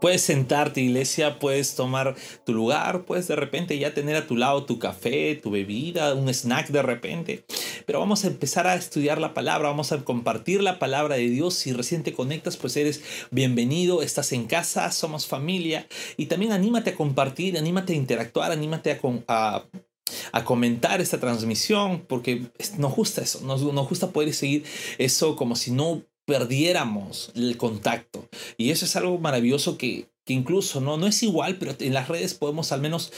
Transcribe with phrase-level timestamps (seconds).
[0.00, 4.64] Puedes sentarte, iglesia, puedes tomar tu lugar, puedes de repente ya tener a tu lado
[4.64, 7.44] tu café, tu bebida, un snack de repente.
[7.84, 11.54] Pero vamos a empezar a estudiar la palabra, vamos a compartir la palabra de Dios.
[11.54, 15.88] Si recién te conectas, pues eres bienvenido, estás en casa, somos familia.
[16.16, 19.64] Y también anímate a compartir, anímate a interactuar, anímate a,
[20.32, 24.64] a comentar esta transmisión, porque nos gusta eso, nos, nos gusta poder seguir
[24.98, 28.28] eso como si no perdiéramos el contacto.
[28.58, 32.08] Y eso es algo maravilloso que, que incluso no, no es igual, pero en las
[32.08, 33.10] redes podemos al menos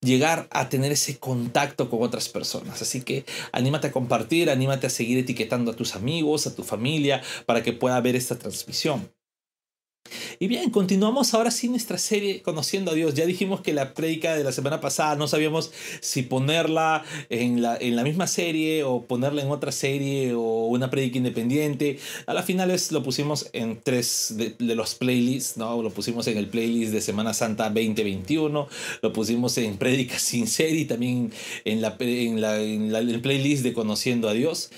[0.00, 2.80] llegar a tener ese contacto con otras personas.
[2.80, 7.20] Así que anímate a compartir, anímate a seguir etiquetando a tus amigos, a tu familia,
[7.44, 9.12] para que pueda ver esta transmisión.
[10.38, 13.14] Y bien, continuamos ahora sí nuestra serie Conociendo a Dios.
[13.14, 15.70] Ya dijimos que la prédica de la semana pasada no sabíamos
[16.00, 20.90] si ponerla en la, en la misma serie o ponerla en otra serie o una
[20.90, 21.98] prédica independiente.
[22.26, 25.82] A la final lo pusimos en tres de, los playlists, ¿no?
[25.82, 28.68] Lo pusimos en el playlist de Semana Santa 2021,
[29.02, 31.32] lo pusimos en prédica sin serie y también
[31.64, 34.70] en, la, en, la, en el playlist de Conociendo a Dios.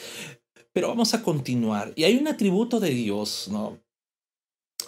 [0.72, 1.92] Pero vamos a continuar.
[1.96, 3.81] Y hay un atributo de Dios, ¿no?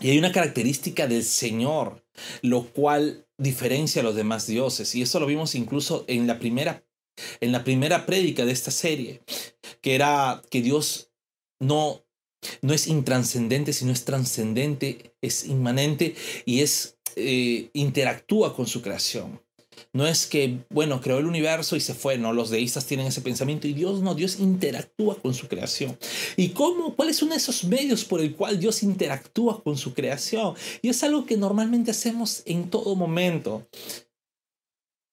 [0.01, 2.05] Y hay una característica del Señor,
[2.43, 4.95] lo cual diferencia a los demás dioses.
[4.95, 6.85] Y eso lo vimos incluso en la primera,
[7.41, 9.23] en la primera prédica de esta serie,
[9.81, 11.11] que era que Dios
[11.61, 12.05] no,
[12.63, 19.44] no es intranscendente, sino es trascendente, es inmanente y es, eh, interactúa con su creación.
[19.95, 23.21] No es que, bueno, creó el universo y se fue, no, los deístas tienen ese
[23.21, 25.97] pensamiento y Dios no, Dios interactúa con su creación.
[26.37, 26.97] ¿Y cómo?
[26.97, 30.55] ¿Cuáles son esos medios por el cual Dios interactúa con su creación?
[30.83, 33.69] Y es algo que normalmente hacemos en todo momento.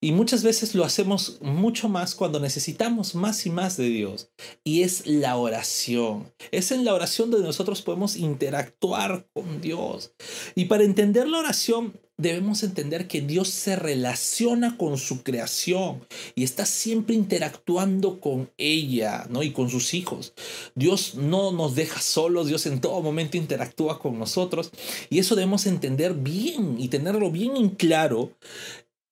[0.04, 4.32] Y muchas veces lo hacemos mucho más cuando necesitamos más y más de Dios.
[4.64, 6.34] Y es la oración.
[6.50, 10.16] Es en la oración donde nosotros podemos interactuar con Dios.
[10.56, 16.06] Y para entender la oración debemos entender que Dios se relaciona con su creación
[16.36, 19.44] y está siempre interactuando con ella, ¿no?
[19.44, 20.34] Y con sus hijos.
[20.76, 24.72] Dios no nos deja solos, Dios en todo momento interactúa con nosotros
[25.10, 28.32] y eso debemos entender bien y tenerlo bien en claro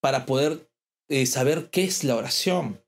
[0.01, 0.69] para poder
[1.09, 2.79] eh, saber qué es la oración.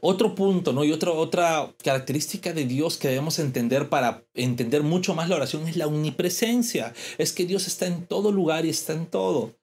[0.00, 0.84] Otro punto, ¿no?
[0.84, 5.66] Y otra, otra característica de Dios que debemos entender para entender mucho más la oración
[5.68, 6.94] es la omnipresencia.
[7.18, 9.54] Es que Dios está en todo lugar y está en todo.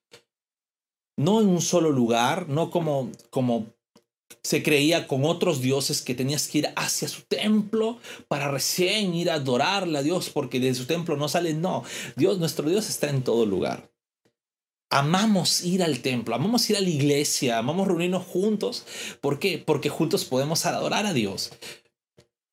[1.18, 3.68] No en un solo lugar, no como, como
[4.42, 9.30] se creía con otros dioses que tenías que ir hacia su templo para recién ir
[9.30, 11.54] a adorarle a Dios porque de su templo no sale.
[11.54, 11.84] No,
[12.16, 13.93] Dios, nuestro Dios está en todo lugar
[14.94, 18.86] amamos ir al templo, amamos ir a la iglesia, amamos reunirnos juntos.
[19.22, 19.58] ¿Por qué?
[19.58, 21.52] Porque juntos podemos adorar a Dios.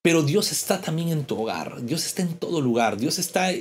[0.01, 3.51] Pero Dios está también en tu hogar, Dios está en todo lugar, Dios está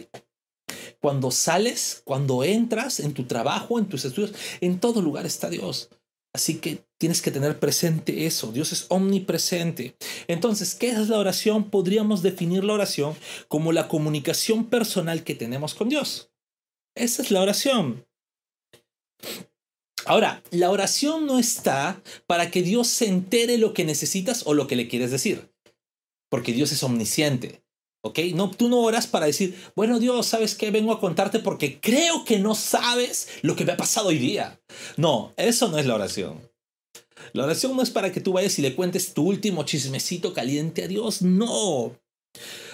[0.98, 4.32] cuando sales, cuando entras en tu trabajo, en tus estudios,
[4.62, 5.90] en todo lugar está Dios.
[6.32, 8.52] Así que tienes que tener presente eso.
[8.52, 9.96] Dios es omnipresente.
[10.28, 11.68] Entonces, ¿qué es la oración?
[11.68, 13.14] Podríamos definir la oración
[13.48, 16.30] como la comunicación personal que tenemos con Dios.
[16.94, 18.06] Esa es la oración.
[20.06, 24.66] Ahora, la oración no está para que Dios se entere lo que necesitas o lo
[24.66, 25.50] que le quieres decir,
[26.28, 27.62] porque Dios es omnisciente.
[28.02, 28.18] ¿Ok?
[28.34, 30.70] No, tú no oras para decir, bueno Dios, ¿sabes qué?
[30.70, 34.58] Vengo a contarte porque creo que no sabes lo que me ha pasado hoy día.
[34.96, 36.40] No, eso no es la oración.
[37.34, 40.84] La oración no es para que tú vayas y le cuentes tu último chismecito caliente
[40.84, 41.20] a Dios.
[41.20, 41.99] No.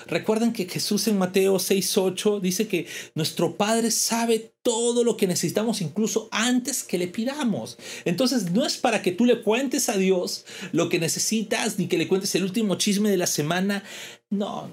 [0.06, 5.80] Recuerden que Jesús en Mateo 6:8 dice que nuestro Padre sabe todo lo que necesitamos
[5.80, 7.76] incluso antes que le pidamos.
[8.04, 11.98] Entonces no es para que tú le cuentes a Dios lo que necesitas ni que
[11.98, 13.82] le cuentes el último chisme de la semana.
[14.30, 14.70] No,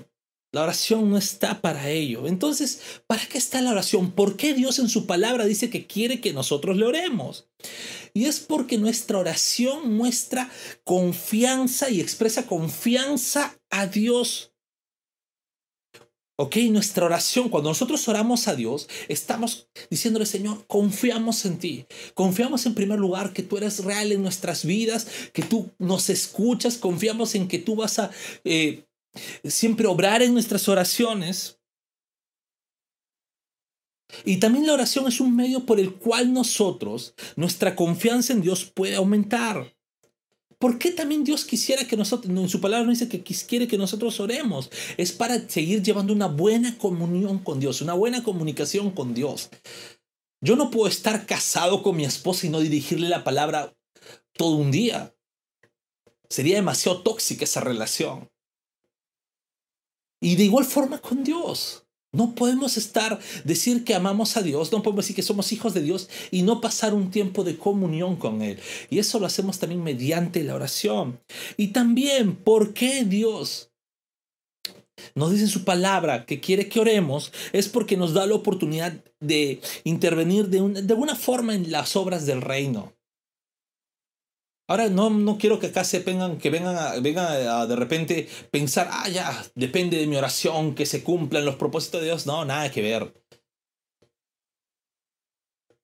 [0.54, 2.28] la oración no está para ello.
[2.28, 4.12] Entonces, ¿para qué está la oración?
[4.12, 7.48] ¿Por qué Dios en su palabra dice que quiere que nosotros le oremos?
[8.14, 10.52] Y es porque nuestra oración muestra
[10.84, 14.53] confianza y expresa confianza a Dios
[16.36, 21.86] Ok, nuestra oración, cuando nosotros oramos a Dios, estamos diciéndole, Señor, confiamos en ti.
[22.16, 26.80] Confiamos en primer lugar que tú eres real en nuestras vidas, que tú nos escuchas,
[26.80, 28.10] confiamos en que tú vas a
[28.46, 28.88] eh,
[29.44, 31.60] siempre obrar en nuestras oraciones.
[34.26, 38.66] Y también la oración es un medio por el cual nosotros, nuestra confianza en Dios
[38.66, 39.73] puede aumentar.
[40.60, 43.78] ¿Por qué también Dios quisiera que nosotros, en su palabra no dice que quiere que
[43.78, 44.70] nosotros oremos?
[44.98, 49.50] Es para seguir llevando una buena comunión con Dios, una buena comunicación con Dios.
[50.42, 53.76] Yo no puedo estar casado con mi esposa y no dirigirle la palabra
[54.34, 55.16] todo un día.
[56.30, 58.30] Sería demasiado tóxica esa relación.
[60.20, 61.83] Y de igual forma con Dios.
[62.14, 65.82] No podemos estar, decir que amamos a Dios, no podemos decir que somos hijos de
[65.82, 68.60] Dios y no pasar un tiempo de comunión con Él.
[68.90, 71.20] Y eso lo hacemos también mediante la oración.
[71.58, 73.72] Y también, ¿por qué Dios
[75.16, 78.94] nos dice en su palabra que quiere que oremos, es porque nos da la oportunidad
[79.20, 82.94] de intervenir de, de alguna forma en las obras del reino.
[84.68, 88.88] Ahora no, no quiero que acá se vengan, que vengan, a, vengan de repente pensar,
[88.92, 92.26] ah, ya, depende de mi oración, que se cumplan los propósitos de Dios.
[92.26, 93.14] No, nada que ver.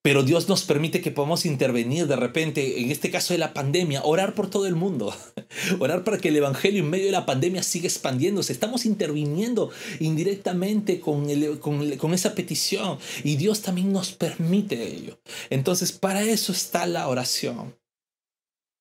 [0.02, 4.02] Pero Dios nos permite que podamos intervenir de repente, en este caso de la pandemia,
[4.02, 5.14] orar por todo el mundo,
[5.78, 8.54] orar para que el Evangelio en medio de la pandemia siga expandiéndose.
[8.54, 11.28] Estamos interviniendo indirectamente con,
[11.58, 15.20] con esa petición y Dios también nos permite ello.
[15.50, 17.79] Entonces, para eso está la oración.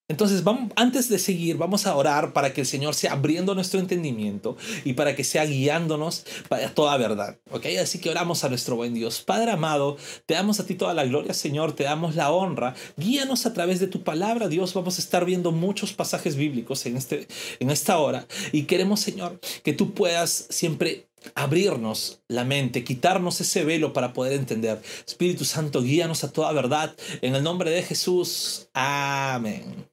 [0.10, 3.80] Entonces, vamos, antes de seguir, vamos a orar para que el Señor sea abriendo nuestro
[3.80, 7.38] entendimiento y para que sea guiándonos para toda verdad.
[7.52, 7.68] ¿Ok?
[7.80, 9.22] Así que oramos a nuestro buen Dios.
[9.22, 12.74] Padre amado, te damos a ti toda la gloria, Señor, te damos la honra.
[12.98, 14.74] Guíanos a través de tu palabra, Dios.
[14.74, 17.28] Vamos a estar viendo muchos pasajes bíblicos en, este,
[17.60, 18.28] en esta hora.
[18.52, 24.34] Y queremos, Señor, que tú puedas siempre abrirnos la mente, quitarnos ese velo para poder
[24.34, 24.82] entender.
[25.06, 26.96] Espíritu Santo, guíanos a toda verdad.
[27.22, 28.70] En el nombre de Jesús.
[28.74, 29.89] Amén.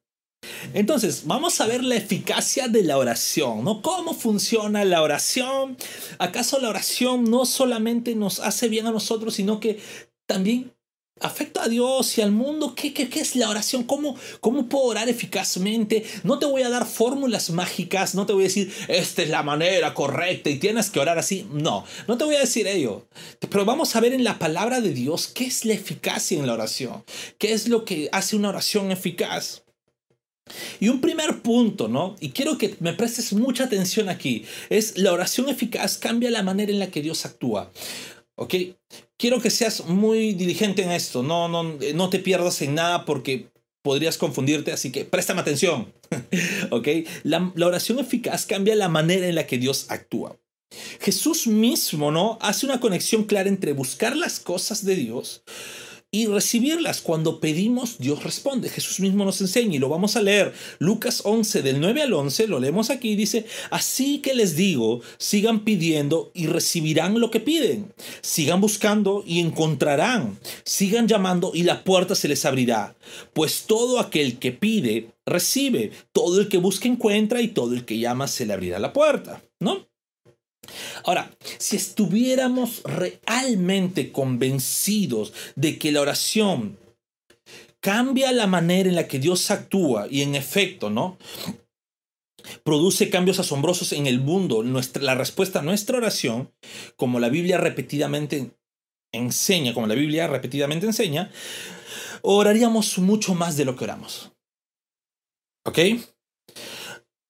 [0.74, 3.82] Entonces, vamos a ver la eficacia de la oración, ¿no?
[3.82, 5.76] ¿Cómo funciona la oración?
[6.18, 9.78] ¿Acaso la oración no solamente nos hace bien a nosotros, sino que
[10.26, 10.72] también
[11.20, 12.74] afecta a Dios y al mundo?
[12.74, 13.84] ¿Qué, qué, qué es la oración?
[13.84, 16.04] ¿Cómo, ¿Cómo puedo orar eficazmente?
[16.24, 19.42] No te voy a dar fórmulas mágicas, no te voy a decir, esta es la
[19.42, 21.46] manera correcta y tienes que orar así.
[21.52, 23.06] No, no te voy a decir ello.
[23.40, 26.54] Pero vamos a ver en la palabra de Dios qué es la eficacia en la
[26.54, 27.04] oración.
[27.38, 29.65] ¿Qué es lo que hace una oración eficaz?
[30.80, 32.16] Y un primer punto, ¿no?
[32.20, 36.72] Y quiero que me prestes mucha atención aquí, es la oración eficaz cambia la manera
[36.72, 37.70] en la que Dios actúa.
[38.36, 38.54] ¿Ok?
[39.16, 41.62] Quiero que seas muy diligente en esto, no, no,
[41.94, 43.48] no te pierdas en nada porque
[43.82, 45.92] podrías confundirte, así que préstame atención.
[46.70, 46.88] ¿Ok?
[47.22, 50.36] La, la oración eficaz cambia la manera en la que Dios actúa.
[51.00, 52.38] Jesús mismo, ¿no?
[52.40, 55.44] Hace una conexión clara entre buscar las cosas de Dios
[56.10, 57.00] y recibirlas.
[57.00, 58.68] Cuando pedimos, Dios responde.
[58.68, 60.52] Jesús mismo nos enseña y lo vamos a leer.
[60.78, 65.60] Lucas 11 del 9 al 11, lo leemos aquí, dice, así que les digo, sigan
[65.60, 67.92] pidiendo y recibirán lo que piden.
[68.22, 70.38] Sigan buscando y encontrarán.
[70.64, 72.96] Sigan llamando y la puerta se les abrirá.
[73.32, 75.90] Pues todo aquel que pide, recibe.
[76.12, 79.42] Todo el que busca encuentra y todo el que llama se le abrirá la puerta.
[79.58, 79.86] ¿No?
[81.04, 86.78] Ahora, si estuviéramos realmente convencidos de que la oración
[87.80, 91.18] cambia la manera en la que Dios actúa y en efecto, ¿no?
[92.62, 96.52] Produce cambios asombrosos en el mundo, la respuesta a nuestra oración,
[96.96, 98.50] como la Biblia repetidamente
[99.12, 101.30] enseña, como la Biblia repetidamente enseña,
[102.22, 104.32] oraríamos mucho más de lo que oramos.
[105.64, 105.78] ¿Ok?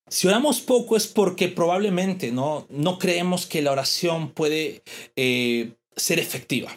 [0.09, 4.83] Si oramos poco es porque probablemente no, no creemos que la oración puede
[5.15, 6.71] eh, ser efectiva.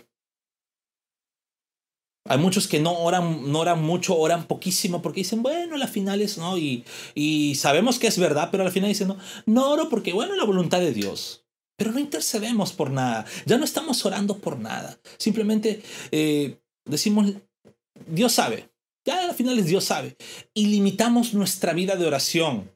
[2.28, 6.20] Hay muchos que no oran, no oran mucho, oran poquísimo porque dicen, bueno, la final
[6.20, 6.58] es, ¿no?
[6.58, 6.84] Y,
[7.14, 10.44] y sabemos que es verdad, pero al final dicen, no, no oro porque, bueno, la
[10.44, 11.44] voluntad de Dios.
[11.76, 14.98] Pero no intercedemos por nada, ya no estamos orando por nada.
[15.18, 17.32] Simplemente eh, decimos,
[18.06, 18.68] Dios sabe,
[19.06, 20.16] ya al final es Dios sabe.
[20.52, 22.70] Y limitamos nuestra vida de oración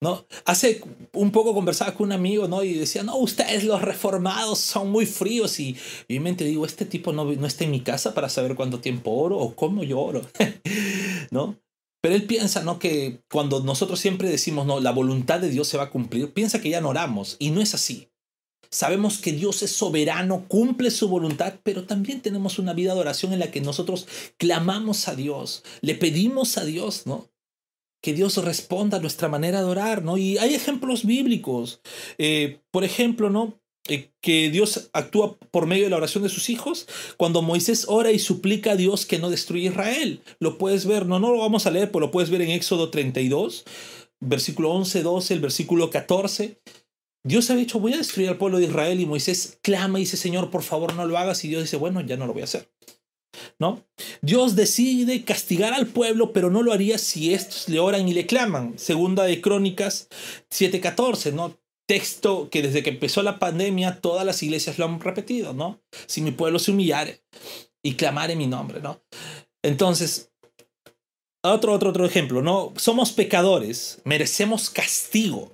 [0.00, 0.26] ¿no?
[0.44, 2.62] Hace un poco conversaba con un amigo, ¿no?
[2.62, 5.58] Y decía, no, ustedes los reformados son muy fríos.
[5.60, 5.76] Y,
[6.08, 8.80] y en mente digo, este tipo no, no está en mi casa para saber cuánto
[8.80, 10.22] tiempo oro o cómo yo oro,
[11.30, 11.58] ¿no?
[12.02, 12.78] Pero él piensa, ¿no?
[12.78, 16.60] Que cuando nosotros siempre decimos, no, la voluntad de Dios se va a cumplir, piensa
[16.60, 17.36] que ya no oramos.
[17.38, 18.08] Y no es así.
[18.70, 23.32] Sabemos que Dios es soberano, cumple su voluntad, pero también tenemos una vida de oración
[23.32, 27.28] en la que nosotros clamamos a Dios, le pedimos a Dios, ¿no?
[28.02, 30.16] Que Dios responda a nuestra manera de orar, ¿no?
[30.16, 31.80] Y hay ejemplos bíblicos.
[32.18, 33.60] Eh, por ejemplo, ¿no?
[33.88, 36.86] Eh, que Dios actúa por medio de la oración de sus hijos.
[37.16, 40.22] Cuando Moisés ora y suplica a Dios que no destruya Israel.
[40.40, 42.90] Lo puedes ver, no, no lo vamos a leer, pero lo puedes ver en Éxodo
[42.90, 43.64] 32,
[44.20, 46.60] versículo 11, 12, el versículo 14.
[47.24, 50.16] Dios ha dicho, voy a destruir al pueblo de Israel y Moisés clama y dice,
[50.16, 51.44] Señor, por favor no lo hagas.
[51.44, 52.70] Y Dios dice, bueno, ya no lo voy a hacer.
[53.58, 53.84] ¿No?
[54.22, 58.26] Dios decide castigar al pueblo, pero no lo haría si estos le oran y le
[58.26, 58.78] claman.
[58.78, 60.08] Segunda de Crónicas
[60.50, 61.56] 7:14, ¿no?
[61.86, 65.80] texto que desde que empezó la pandemia todas las iglesias lo han repetido, ¿no?
[66.06, 67.22] Si mi pueblo se humillare
[67.82, 69.00] y clamare mi nombre, ¿no?
[69.62, 70.32] Entonces,
[71.42, 72.72] otro, otro, otro ejemplo, ¿no?
[72.76, 75.52] Somos pecadores, merecemos castigo.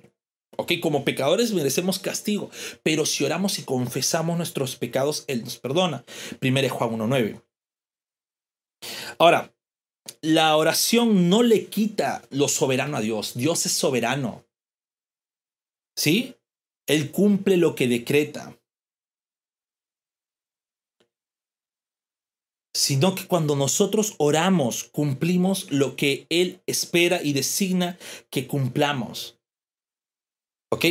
[0.55, 0.73] ¿Ok?
[0.81, 2.51] Como pecadores merecemos castigo,
[2.83, 6.03] pero si oramos y confesamos nuestros pecados, Él nos perdona.
[6.39, 7.42] Primero Juan 1.9.
[9.17, 9.53] Ahora,
[10.21, 13.33] la oración no le quita lo soberano a Dios.
[13.35, 14.45] Dios es soberano.
[15.95, 16.35] ¿Sí?
[16.87, 18.57] Él cumple lo que decreta.
[22.75, 27.97] Sino que cuando nosotros oramos, cumplimos lo que Él espera y designa
[28.29, 29.39] que cumplamos.
[30.71, 30.85] ¿Ok?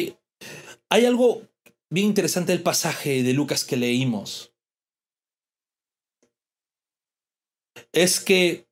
[0.91, 1.43] Hay algo
[1.91, 4.52] bien interesante del pasaje de Lucas que leímos.
[7.93, 8.67] Es que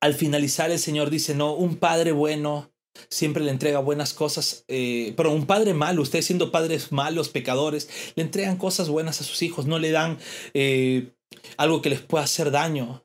[0.00, 2.72] al finalizar el Señor dice, no, un padre bueno
[3.08, 7.88] siempre le entrega buenas cosas, eh, pero un padre malo, ustedes siendo padres malos, pecadores,
[8.14, 10.18] le entregan cosas buenas a sus hijos, no le dan
[10.54, 11.12] eh,
[11.56, 13.04] algo que les pueda hacer daño.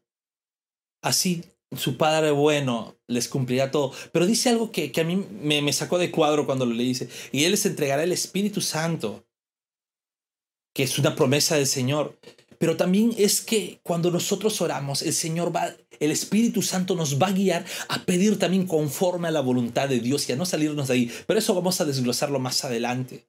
[1.04, 1.44] Así
[1.75, 3.94] su padre bueno les cumplirá todo.
[4.12, 6.88] Pero dice algo que, que a mí me, me, sacó de cuadro cuando lo leí.
[6.88, 9.25] Dice, y Él les entregará el Espíritu Santo,
[10.74, 12.20] que es una promesa del Señor.
[12.62, 17.30] Pero también es que cuando nosotros oramos, el Señor va, el Espíritu Santo nos va
[17.30, 20.88] a guiar a pedir también conforme a la voluntad de Dios y a no salirnos
[20.88, 21.12] de ahí.
[21.25, 23.25] Pero eso vamos a desglosarlo más adelante.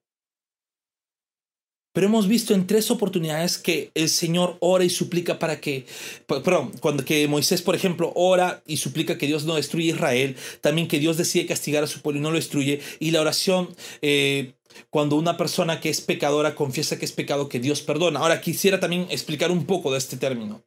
[1.95, 5.87] Pero hemos visto en tres oportunidades que el Señor ora y suplica para que,
[6.27, 10.89] perdón, cuando que Moisés, por ejemplo, ora y suplica que Dios no destruya Israel, también
[10.89, 14.53] que Dios decide castigar a su pueblo y no lo destruye, y la oración, eh,
[14.91, 18.21] cuando una persona que es pecadora confiesa que es pecado, que Dios perdona.
[18.21, 20.63] Ahora quisiera también explicar un poco de este término.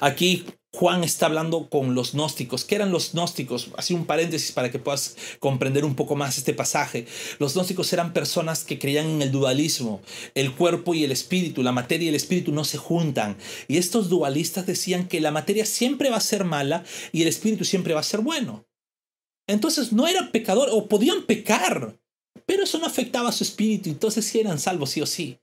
[0.00, 2.64] Aquí Juan está hablando con los gnósticos.
[2.64, 3.70] ¿Qué eran los gnósticos?
[3.76, 7.06] Así un paréntesis para que puedas comprender un poco más este pasaje.
[7.38, 10.02] Los gnósticos eran personas que creían en el dualismo.
[10.34, 13.36] El cuerpo y el espíritu, la materia y el espíritu no se juntan.
[13.68, 17.64] Y estos dualistas decían que la materia siempre va a ser mala y el espíritu
[17.64, 18.66] siempre va a ser bueno.
[19.46, 22.00] Entonces no eran pecadores o podían pecar,
[22.46, 23.90] pero eso no afectaba a su espíritu.
[23.90, 25.38] Entonces sí eran salvos sí o sí.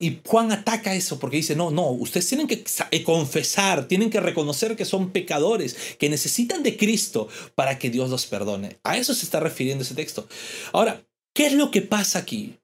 [0.00, 4.20] Y Juan ataca eso porque dice, no, no, ustedes tienen que eh, confesar, tienen que
[4.20, 8.78] reconocer que son pecadores, que necesitan de Cristo para que Dios los perdone.
[8.82, 10.28] A eso se está refiriendo ese texto.
[10.72, 12.58] Ahora, ¿qué es lo que pasa aquí?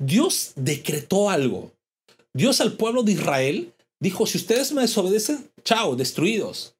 [0.00, 1.72] Dios decretó algo.
[2.34, 6.74] Dios al pueblo de Israel dijo, si ustedes me desobedecen, chao, destruidos.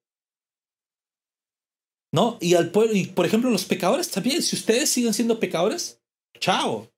[2.13, 2.39] ¿No?
[2.41, 6.01] Y al pueblo, y por ejemplo, los pecadores también, si ustedes siguen siendo pecadores,
[6.39, 6.91] chao,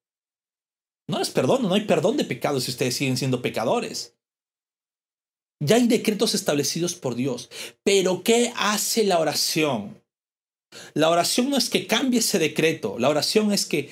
[1.08, 4.16] no les perdono, no hay perdón de pecados si ustedes siguen siendo pecadores.
[5.60, 7.50] Ya hay decretos establecidos por Dios.
[7.84, 10.02] Pero ¿qué hace la oración?
[10.94, 13.90] La oración no es que cambie ese decreto, la oración es que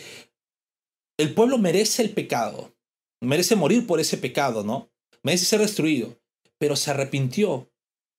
[1.18, 2.74] el pueblo merece el pecado,
[3.20, 4.90] merece morir por ese pecado, ¿no?
[5.22, 6.18] Merece ser destruido,
[6.58, 7.70] pero se arrepintió.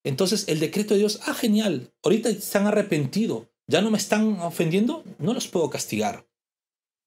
[0.04, 5.04] Entonces el decreto de Dios, ah, genial, ahorita están arrepentidos, ya no me están ofendiendo,
[5.20, 6.26] no los puedo castigar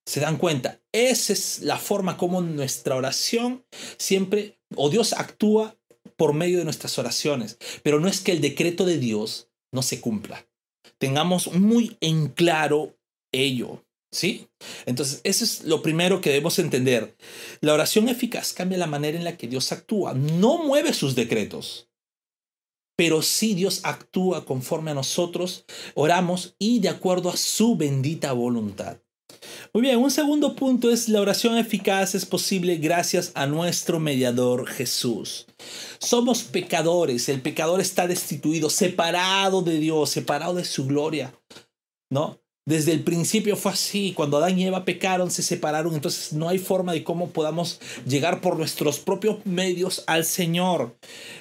[0.07, 0.81] se dan cuenta.
[0.93, 3.65] Esa es la forma como nuestra oración
[3.97, 5.77] siempre, o Dios actúa
[6.17, 7.59] por medio de nuestras oraciones.
[7.83, 10.47] Pero no es que el decreto de Dios no se cumpla.
[10.99, 12.97] Tengamos muy en claro
[13.33, 13.85] ello.
[14.13, 14.47] ¿Sí?
[14.87, 17.17] Entonces, eso es lo primero que debemos entender.
[17.61, 20.15] La oración eficaz cambia la manera en la que Dios actúa.
[20.15, 21.89] No mueve sus decretos,
[22.97, 28.99] pero sí Dios actúa conforme a nosotros oramos y de acuerdo a su bendita voluntad.
[29.73, 34.67] Muy bien, un segundo punto es la oración eficaz es posible gracias a nuestro mediador
[34.67, 35.47] Jesús.
[35.99, 41.35] Somos pecadores, el pecador está destituido, separado de Dios, separado de su gloria,
[42.11, 42.44] ¿no?
[42.67, 46.59] Desde el principio fue así, cuando Adán y Eva pecaron, se separaron, entonces no hay
[46.59, 50.97] forma de cómo podamos llegar por nuestros propios medios al Señor.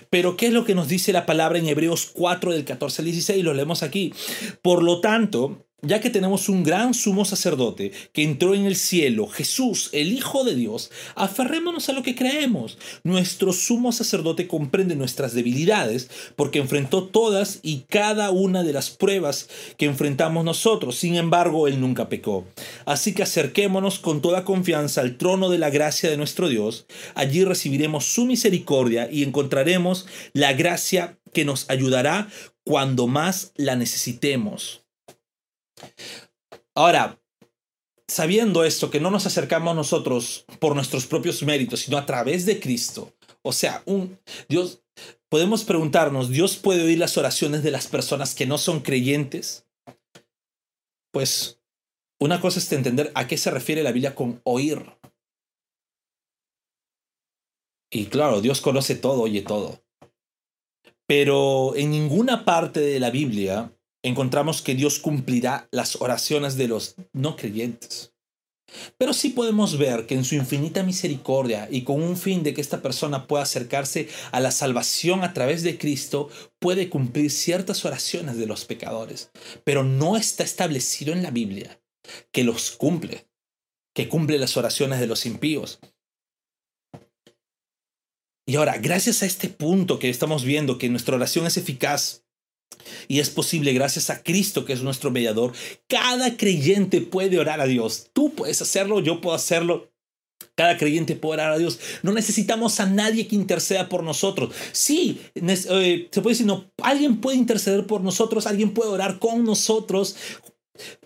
[0.09, 3.05] Pero ¿qué es lo que nos dice la palabra en Hebreos 4 del 14 al
[3.05, 3.41] 16?
[3.41, 4.13] Lo leemos aquí.
[4.61, 9.27] Por lo tanto, ya que tenemos un gran sumo sacerdote que entró en el cielo,
[9.27, 12.77] Jesús, el Hijo de Dios, aferrémonos a lo que creemos.
[13.03, 19.49] Nuestro sumo sacerdote comprende nuestras debilidades porque enfrentó todas y cada una de las pruebas
[19.77, 20.95] que enfrentamos nosotros.
[20.95, 22.45] Sin embargo, Él nunca pecó.
[22.85, 26.85] Así que acerquémonos con toda confianza al trono de la gracia de nuestro Dios.
[27.13, 32.29] Allí recibiremos su misericordia y encontraremos la gracia que nos ayudará
[32.63, 34.82] cuando más la necesitemos.
[36.75, 37.19] Ahora,
[38.07, 42.59] sabiendo esto, que no nos acercamos nosotros por nuestros propios méritos, sino a través de
[42.59, 43.13] Cristo.
[43.41, 44.83] O sea, un Dios,
[45.29, 49.65] podemos preguntarnos, ¿Dios puede oír las oraciones de las personas que no son creyentes?
[51.11, 51.59] Pues
[52.19, 54.81] Una cosa es entender a qué se refiere la Biblia con oír.
[57.91, 59.83] Y claro, Dios conoce todo, oye todo.
[61.05, 66.95] Pero en ninguna parte de la Biblia encontramos que Dios cumplirá las oraciones de los
[67.13, 68.13] no creyentes.
[68.97, 72.61] Pero sí podemos ver que en su infinita misericordia y con un fin de que
[72.61, 76.29] esta persona pueda acercarse a la salvación a través de Cristo,
[76.59, 79.31] puede cumplir ciertas oraciones de los pecadores.
[79.63, 81.79] Pero no está establecido en la Biblia
[82.31, 83.27] que los cumple,
[83.93, 85.79] que cumple las oraciones de los impíos.
[88.45, 92.22] Y ahora, gracias a este punto que estamos viendo, que nuestra oración es eficaz
[93.07, 95.53] y es posible gracias a Cristo, que es nuestro mediador,
[95.87, 98.09] cada creyente puede orar a Dios.
[98.13, 99.89] Tú puedes hacerlo, yo puedo hacerlo.
[100.55, 101.79] Cada creyente puede orar a Dios.
[102.03, 104.53] No necesitamos a nadie que interceda por nosotros.
[104.71, 109.43] Sí, eh, se puede decir, no, alguien puede interceder por nosotros, alguien puede orar con
[109.43, 110.15] nosotros,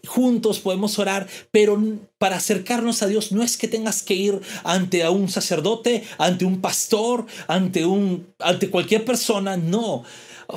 [0.05, 1.77] Juntos podemos orar, pero
[2.17, 6.45] para acercarnos a Dios no es que tengas que ir ante a un sacerdote, ante
[6.45, 10.05] un pastor, ante un ante cualquier persona, no.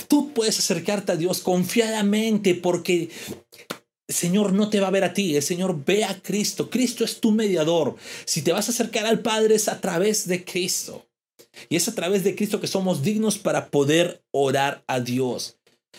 [0.09, 3.11] Tú puedes acercarte a Dios confiadamente porque
[4.09, 6.69] el Señor no te va a ver a ti, el Señor ve a Cristo.
[6.71, 7.97] Cristo es tu mediador.
[8.25, 11.07] Si te vas a acercar al Padre es a través de Cristo.
[11.69, 15.59] Y es a través de Cristo que somos dignos para poder orar a Dios.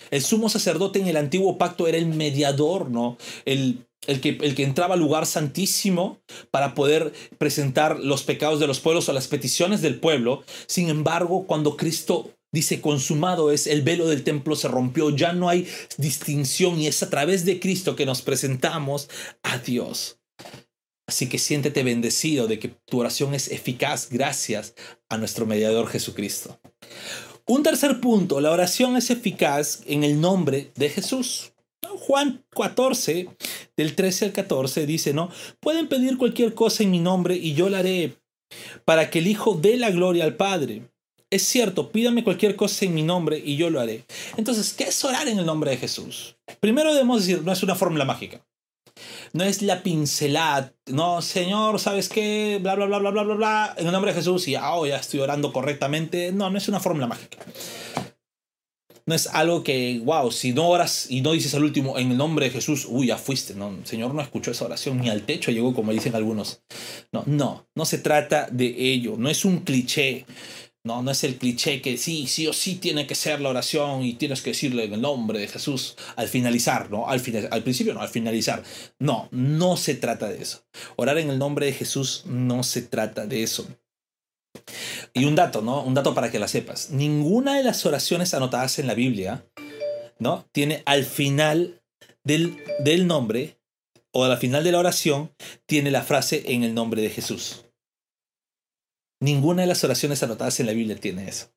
[0.09, 3.17] El sumo sacerdote en el antiguo pacto era el mediador, ¿no?
[3.45, 6.19] El, el, que, el que entraba al lugar santísimo
[6.49, 10.43] para poder presentar los pecados de los pueblos o las peticiones del pueblo.
[10.67, 15.49] Sin embargo, cuando Cristo dice consumado es, el velo del templo se rompió, ya no
[15.49, 15.67] hay
[15.97, 19.09] distinción y es a través de Cristo que nos presentamos
[19.43, 20.19] a Dios.
[21.07, 24.75] Así que siéntete bendecido de que tu oración es eficaz gracias
[25.09, 26.59] a nuestro mediador Jesucristo.
[27.45, 31.51] Un tercer punto, la oración es eficaz en el nombre de Jesús.
[31.99, 33.27] Juan 14,
[33.75, 35.29] del 13 al 14, dice, ¿no?
[35.59, 38.15] Pueden pedir cualquier cosa en mi nombre y yo la haré,
[38.85, 40.90] para que el Hijo dé la gloria al Padre.
[41.31, 44.05] Es cierto, pídame cualquier cosa en mi nombre y yo lo haré.
[44.37, 46.35] Entonces, ¿qué es orar en el nombre de Jesús?
[46.59, 48.45] Primero debemos decir, no es una fórmula mágica
[49.33, 52.59] no es la pincelada, no, Señor, ¿sabes qué?
[52.61, 54.97] Bla, bla, bla, bla, bla, bla, bla, en el nombre de Jesús y oh, ya
[54.97, 56.31] estoy orando correctamente.
[56.31, 57.37] No, no es una fórmula mágica.
[59.05, 62.17] No es algo que, wow, si no oras y no dices al último en el
[62.17, 63.55] nombre de Jesús, uy, ya fuiste.
[63.55, 66.61] No, Señor no escuchó esa oración, ni al techo llegó, como dicen algunos.
[67.11, 70.25] No, no, no se trata de ello, no es un cliché.
[70.83, 74.03] No, no es el cliché que sí, sí o sí tiene que ser la oración
[74.03, 77.07] y tienes que decirle en el nombre de Jesús al finalizar, ¿no?
[77.07, 78.63] Al, al principio no, al finalizar.
[78.97, 80.63] No, no se trata de eso.
[80.95, 83.67] Orar en el nombre de Jesús no se trata de eso.
[85.13, 85.83] Y un dato, ¿no?
[85.83, 86.89] Un dato para que la sepas.
[86.89, 89.45] Ninguna de las oraciones anotadas en la Biblia,
[90.17, 90.47] ¿no?
[90.51, 91.83] Tiene al final
[92.23, 93.59] del, del nombre
[94.13, 95.31] o al final de la oración,
[95.65, 97.65] tiene la frase en el nombre de Jesús.
[99.21, 101.53] Ninguna de las oraciones anotadas en la Biblia tiene eso.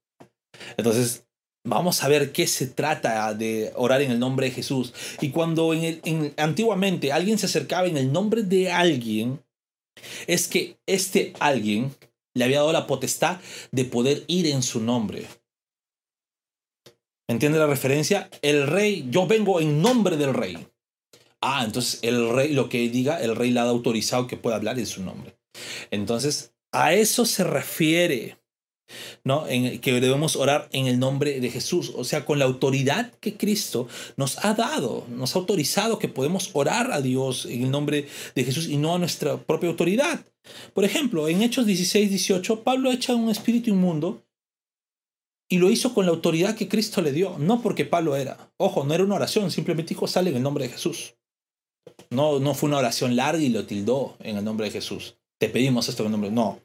[0.77, 1.27] Entonces,
[1.65, 4.93] vamos a ver qué se trata de orar en el nombre de Jesús.
[5.21, 9.43] Y cuando en antiguamente alguien se acercaba en el nombre de alguien,
[10.27, 11.95] es que este alguien
[12.35, 13.41] le había dado la potestad
[13.73, 15.27] de poder ir en su nombre.
[17.29, 18.29] ¿Entiende la referencia?
[18.43, 20.69] El rey, yo vengo en nombre del rey.
[21.41, 24.79] Ah, entonces el rey, lo que diga, el rey le ha autorizado que pueda hablar
[24.79, 25.37] en su nombre.
[25.91, 28.37] Entonces, a eso se refiere,
[29.23, 29.47] ¿no?
[29.47, 33.37] En, que debemos orar en el nombre de Jesús, o sea, con la autoridad que
[33.37, 38.09] Cristo nos ha dado, nos ha autorizado que podemos orar a Dios en el nombre
[38.35, 40.27] de Jesús y no a nuestra propia autoridad.
[40.75, 44.27] Por ejemplo, en Hechos 16, 18, Pablo echa un espíritu inmundo
[45.49, 48.53] y lo hizo con la autoridad que Cristo le dio, no porque Pablo era.
[48.57, 51.15] Ojo, no era una oración, simplemente dijo, sale en el nombre de Jesús.
[52.11, 55.49] No, no fue una oración larga y lo tildó en el nombre de Jesús te
[55.49, 56.31] pedimos esto en nombre.
[56.31, 56.61] No.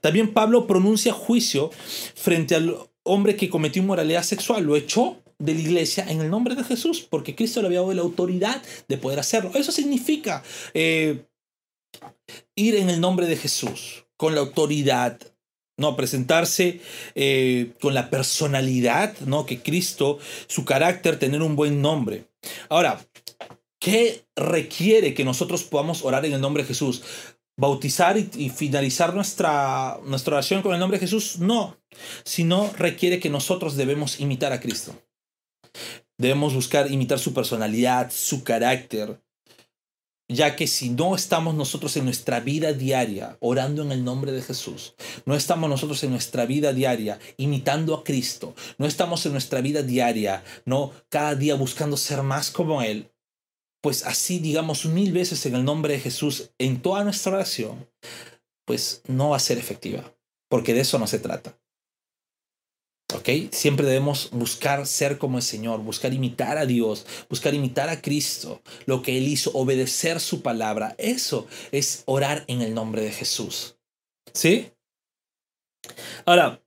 [0.00, 1.70] También Pablo pronuncia juicio
[2.14, 4.64] frente al hombre que cometió inmoralidad sexual.
[4.64, 7.92] Lo echó de la iglesia en el nombre de Jesús, porque Cristo le había dado
[7.94, 9.50] la autoridad de poder hacerlo.
[9.54, 11.26] Eso significa eh,
[12.54, 15.20] ir en el nombre de Jesús, con la autoridad,
[15.76, 16.80] no presentarse
[17.14, 22.26] eh, con la personalidad, no que Cristo, su carácter, tener un buen nombre.
[22.68, 23.04] Ahora,
[23.80, 27.02] ¿qué requiere que nosotros podamos orar en el nombre de Jesús?
[27.56, 31.76] Bautizar y, finalizar nuestra, nuestra oración con el nombre de Jesús, no,
[32.24, 34.96] sino requiere que nosotros debemos imitar a Cristo.
[36.18, 39.20] Debemos buscar imitar su personalidad, su carácter,
[40.28, 44.42] ya que si no estamos nosotros en nuestra vida diaria orando en el nombre de
[44.42, 44.94] Jesús,
[45.26, 49.82] no estamos nosotros en nuestra vida diaria imitando a Cristo, no estamos en nuestra vida
[49.82, 53.10] diaria, no cada día buscando ser más como Él,
[53.84, 57.86] pues así digamos mil veces en el nombre de Jesús en toda nuestra oración,
[58.64, 60.16] pues no va a ser efectiva,
[60.48, 61.60] porque de eso no se trata.
[63.14, 63.28] ¿Ok?
[63.52, 68.62] Siempre debemos buscar ser como el Señor, buscar imitar a Dios, buscar imitar a Cristo,
[68.86, 70.94] lo que Él hizo, obedecer su palabra.
[70.96, 73.76] Eso es orar en el nombre de Jesús.
[74.32, 74.72] ¿Sí?
[76.24, 76.64] Ahora,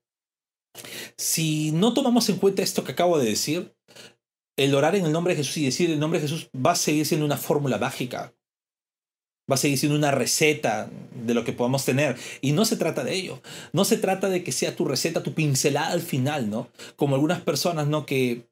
[1.18, 3.76] si no tomamos en cuenta esto que acabo de decir,
[4.58, 6.76] el orar en el nombre de Jesús y decir el nombre de Jesús va a
[6.76, 8.34] seguir siendo una fórmula mágica.
[9.50, 10.90] Va a seguir siendo una receta
[11.24, 12.18] de lo que podamos tener.
[12.42, 13.42] Y no se trata de ello.
[13.72, 16.68] No se trata de que sea tu receta, tu pincelada al final, ¿no?
[16.98, 18.06] Como algunas personas, ¿no?
[18.06, 18.50] Que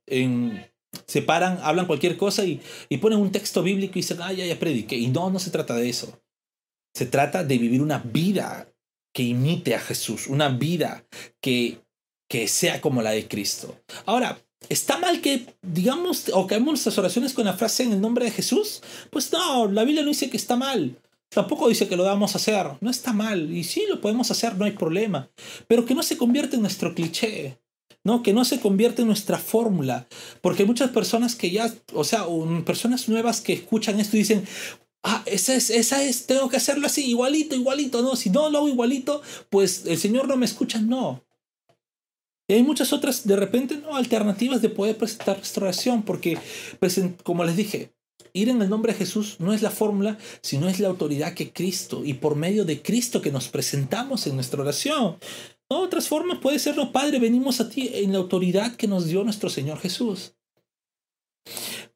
[1.07, 4.45] se paran, hablan cualquier cosa y, y, ponen un texto bíblico y dicen, ah, ya,
[4.45, 4.95] ya prediqué.
[4.95, 6.21] Y no, no se trata de eso.
[6.93, 8.69] Se trata de vivir una vida
[9.13, 11.05] que imite a Jesús, una vida
[11.41, 11.79] que,
[12.29, 13.77] que sea como la de Cristo.
[14.05, 18.01] Ahora, ¿Está mal que digamos o que hagamos nuestras oraciones con la frase en el
[18.01, 18.81] nombre de Jesús?
[19.09, 20.97] Pues no, la Biblia no dice que está mal.
[21.29, 22.67] Tampoco dice que lo debamos hacer.
[22.81, 23.51] No está mal.
[23.51, 25.29] Y sí, lo podemos hacer, no hay problema.
[25.67, 27.59] Pero que no se convierta en nuestro cliché.
[28.05, 28.23] ¿no?
[28.23, 30.07] Que no se convierta en nuestra fórmula.
[30.41, 32.25] Porque muchas personas que ya, o sea,
[32.63, 34.45] personas nuevas que escuchan esto y dicen,
[35.03, 38.59] ah, esa es, esa es, tengo que hacerlo así, igualito, igualito, no, si no lo
[38.59, 41.24] hago igualito, pues el Señor no me escucha, no.
[42.47, 43.95] Y hay muchas otras, de repente, ¿no?
[43.95, 46.37] alternativas de poder presentar restauración, porque,
[47.23, 47.93] como les dije,
[48.33, 51.51] ir en el nombre de Jesús no es la fórmula, sino es la autoridad que
[51.51, 55.17] Cristo y por medio de Cristo que nos presentamos en nuestra oración.
[55.67, 59.23] Otras formas puede ser, no, Padre, venimos a ti en la autoridad que nos dio
[59.23, 60.35] nuestro Señor Jesús.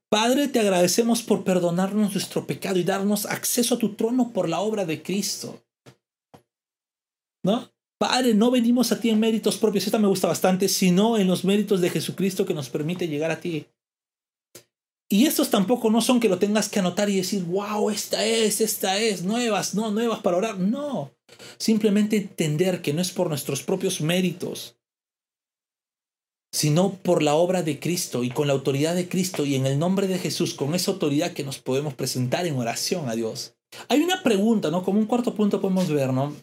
[0.10, 4.60] Padre, te agradecemos por perdonarnos nuestro pecado y darnos acceso a tu trono por la
[4.62, 5.64] obra de Cristo.
[7.44, 7.72] ¿No?
[8.00, 11.44] Padre, no venimos a ti en méritos propios, esta me gusta bastante, sino en los
[11.44, 13.68] méritos de Jesucristo que nos permite llegar a ti.
[15.12, 18.62] Y estos tampoco no son que lo tengas que anotar y decir, wow, esta es,
[18.62, 20.60] esta es, nuevas, no, nuevas para orar.
[20.60, 21.12] No,
[21.58, 24.78] simplemente entender que no es por nuestros propios méritos,
[26.54, 29.78] sino por la obra de Cristo y con la autoridad de Cristo y en el
[29.78, 33.56] nombre de Jesús, con esa autoridad que nos podemos presentar en oración a Dios.
[33.90, 34.84] Hay una pregunta, ¿no?
[34.84, 36.34] Como un cuarto punto podemos ver, ¿no?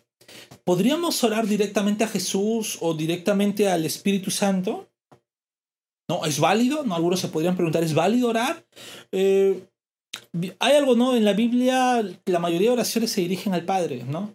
[0.67, 4.91] ¿Podríamos orar directamente a Jesús o directamente al Espíritu Santo?
[6.09, 6.25] ¿No?
[6.25, 6.85] ¿Es válido?
[6.85, 6.97] ¿No?
[6.97, 8.67] Algunos se podrían preguntar, ¿es válido orar?
[9.13, 9.69] Eh,
[10.59, 11.17] hay algo, ¿no?
[11.17, 14.35] En la Biblia la mayoría de oraciones se dirigen al Padre, ¿no?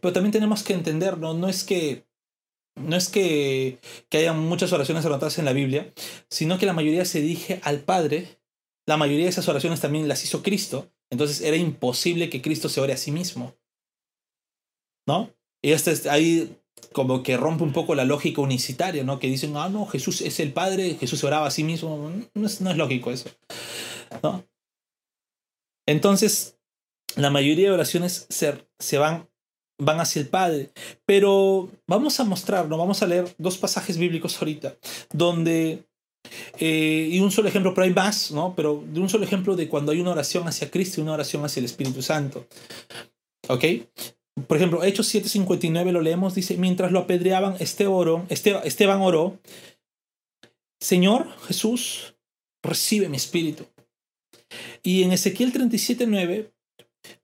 [0.00, 1.32] Pero también tenemos que entender, ¿no?
[1.32, 2.06] No es que,
[2.76, 3.78] no es que,
[4.10, 5.92] que haya muchas oraciones anotadas en la Biblia,
[6.28, 8.38] sino que la mayoría se dirige al Padre.
[8.86, 10.92] La mayoría de esas oraciones también las hizo Cristo.
[11.10, 13.54] Entonces era imposible que Cristo se ore a sí mismo.
[15.06, 15.30] ¿no?
[15.62, 16.56] Y este, ahí
[16.92, 19.18] como que rompe un poco la lógica unicitaria, ¿no?
[19.18, 22.10] Que dicen, ah, no, Jesús es el Padre, Jesús oraba a sí mismo.
[22.34, 23.30] No es, no es lógico eso,
[24.22, 24.44] ¿no?
[25.86, 26.58] Entonces,
[27.16, 29.28] la mayoría de oraciones se, se van,
[29.78, 30.70] van hacia el Padre.
[31.04, 32.78] Pero vamos a mostrar, ¿no?
[32.78, 34.76] Vamos a leer dos pasajes bíblicos ahorita,
[35.12, 35.84] donde
[36.58, 38.54] eh, y un solo ejemplo, pero hay más, ¿no?
[38.54, 41.44] Pero de un solo ejemplo de cuando hay una oración hacia Cristo y una oración
[41.44, 42.46] hacia el Espíritu Santo.
[43.48, 43.64] ¿Ok?
[44.46, 47.86] Por ejemplo, Hechos 7:59 lo leemos, dice, mientras lo apedreaban, este
[48.64, 49.38] Esteban oró,
[50.80, 52.14] Señor Jesús,
[52.62, 53.66] recibe mi espíritu.
[54.82, 56.52] Y en Ezequiel 37:9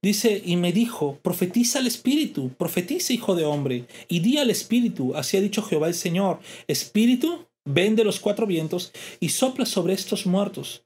[0.02, 5.14] dice, y me dijo, profetiza al espíritu, profetiza hijo de hombre, y di al espíritu,
[5.14, 9.94] así ha dicho Jehová el Señor, espíritu, ven de los cuatro vientos y sopla sobre
[9.94, 10.85] estos muertos,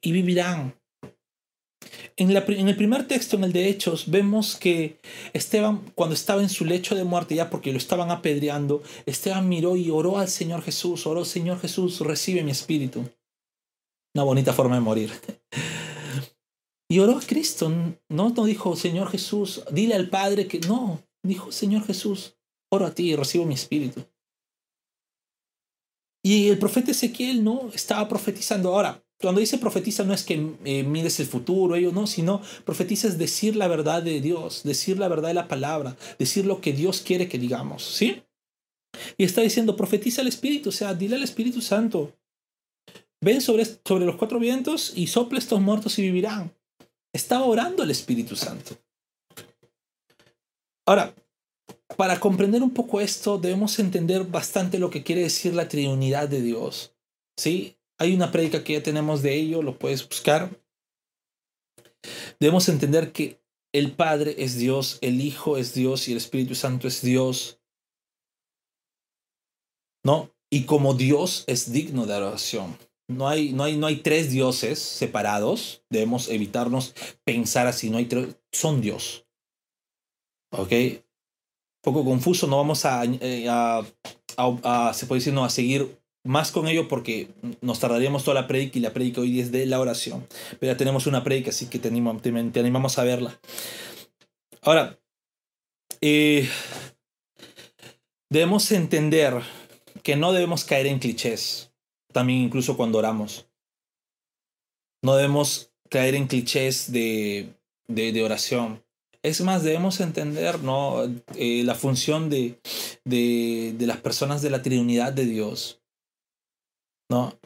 [0.00, 0.74] y vivirán.
[2.16, 4.98] En, el primer texto, en el de Hechos, vemos que
[5.32, 9.76] Esteban, cuando estaba en su lecho de muerte, ya porque lo estaban apedreando, Esteban miró
[9.76, 13.04] y oró al Señor Jesús, oró, Señor Jesús, recibe mi espíritu.
[14.14, 15.12] Una bonita forma de morir.
[16.90, 21.52] Y oró a Cristo, no, no dijo, Señor Jesús, dile al Padre que no, dijo,
[21.52, 22.38] Señor Jesús,
[22.72, 24.06] oro a ti y recibo mi espíritu.
[26.24, 28.70] Y el profeta Ezequiel no estaba profetizando.
[28.70, 33.08] Ahora, cuando dice profetiza no es que eh, mires el futuro, ello no, sino profetiza
[33.08, 36.72] es decir la verdad de Dios, decir la verdad de la palabra, decir lo que
[36.72, 38.22] Dios quiere que digamos, ¿sí?
[39.16, 42.16] Y está diciendo, profetiza al Espíritu, o sea, dile al Espíritu Santo,
[43.20, 46.54] ven sobre, sobre los cuatro vientos y sople estos muertos y vivirán.
[47.12, 48.76] Estaba orando al Espíritu Santo.
[50.86, 51.14] Ahora,
[51.96, 56.40] para comprender un poco esto, debemos entender bastante lo que quiere decir la Trinidad de
[56.40, 56.94] Dios.
[57.36, 57.77] ¿Sí?
[57.98, 60.50] Hay una prédica que ya tenemos de ello, lo puedes buscar.
[62.38, 66.86] Debemos entender que el Padre es Dios, el Hijo es Dios y el Espíritu Santo
[66.88, 67.60] es Dios.
[70.04, 70.30] ¿No?
[70.50, 72.78] Y como Dios es digno de adoración.
[73.10, 75.82] No hay, no, hay, no hay tres dioses separados.
[75.90, 77.90] Debemos evitarnos pensar así.
[77.90, 78.36] No hay tres.
[78.52, 79.26] Son Dios.
[80.52, 80.72] ¿Ok?
[81.82, 82.46] Poco confuso.
[82.46, 83.82] No vamos a, eh, a,
[84.36, 85.97] a, se puede decir, no, a seguir
[86.28, 87.30] más con ello porque
[87.62, 90.26] nos tardaríamos toda la predica y la predica hoy es de la oración.
[90.60, 93.40] Pero ya tenemos una predica, así que te, animamos, te, animamos a verla.
[94.60, 94.98] Ahora,
[96.02, 96.46] eh,
[98.28, 99.40] debemos entender
[100.02, 101.72] que no debemos caer en clichés,
[102.12, 103.48] también incluso cuando oramos.
[105.02, 107.54] No debemos caer en clichés de,
[107.86, 108.84] de, oración.
[109.22, 111.04] Es más, debemos entender ¿no?
[111.36, 112.60] Eh, la función de,
[113.06, 115.80] de, de, las personas de la Trinidad de Dios.
[117.08, 117.38] ¿No?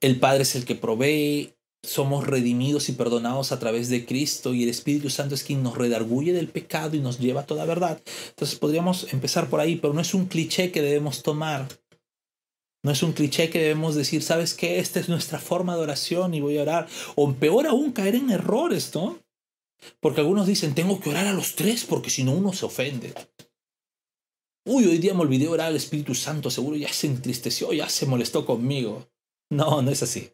[0.00, 4.64] El Padre es el que provee, somos redimidos y perdonados a través de Cristo y
[4.64, 8.00] el Espíritu Santo es quien nos redarguye del pecado y nos lleva a toda verdad.
[8.30, 11.68] Entonces podríamos empezar por ahí, pero no es un cliché que debemos tomar.
[12.82, 14.78] No es un cliché que debemos decir, ¿sabes qué?
[14.78, 16.88] Esta es nuestra forma de oración y voy a orar.
[17.14, 19.18] O peor aún, caer en errores, ¿no?
[20.00, 23.12] Porque algunos dicen, tengo que orar a los tres porque si no uno se ofende.
[24.68, 28.04] Uy, hoy día me olvidé orar al Espíritu Santo, seguro ya se entristeció, ya se
[28.04, 29.06] molestó conmigo.
[29.48, 30.32] No, no es así.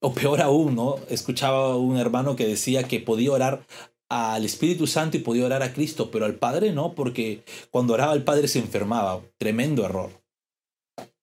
[0.00, 0.96] O peor aún, ¿no?
[1.08, 3.66] Escuchaba un hermano que decía que podía orar
[4.10, 8.12] al Espíritu Santo y podía orar a Cristo, pero al Padre no, porque cuando oraba
[8.12, 9.22] al Padre se enfermaba.
[9.38, 10.10] Tremendo error.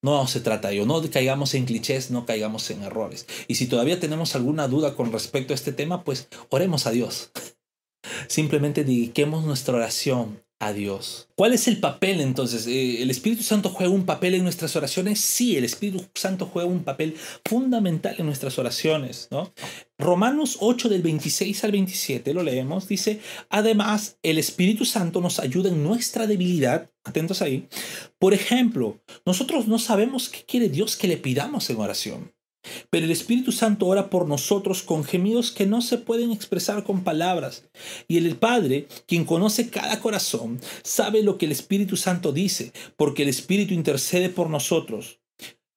[0.01, 3.27] No se trata de ello, no caigamos en clichés, no caigamos en errores.
[3.47, 7.31] Y si todavía tenemos alguna duda con respecto a este tema, pues oremos a Dios.
[8.27, 11.28] Simplemente dediquemos nuestra oración Dios.
[11.36, 12.67] ¿Cuál es el papel entonces?
[12.67, 15.19] Eh, ¿El Espíritu Santo juega un papel en nuestras oraciones?
[15.19, 19.28] Sí, el Espíritu Santo juega un papel fundamental en nuestras oraciones.
[19.32, 19.54] ¿no?
[19.97, 25.69] Romanos 8 del 26 al 27, lo leemos, dice, además el Espíritu Santo nos ayuda
[25.69, 27.67] en nuestra debilidad, atentos ahí,
[28.19, 32.35] por ejemplo, nosotros no sabemos qué quiere Dios que le pidamos en oración.
[32.89, 37.04] Pero el Espíritu Santo ora por nosotros con gemidos que no se pueden expresar con
[37.04, 37.65] palabras.
[38.08, 43.23] Y el Padre, quien conoce cada corazón, sabe lo que el Espíritu Santo dice, porque
[43.23, 45.19] el Espíritu intercede por nosotros,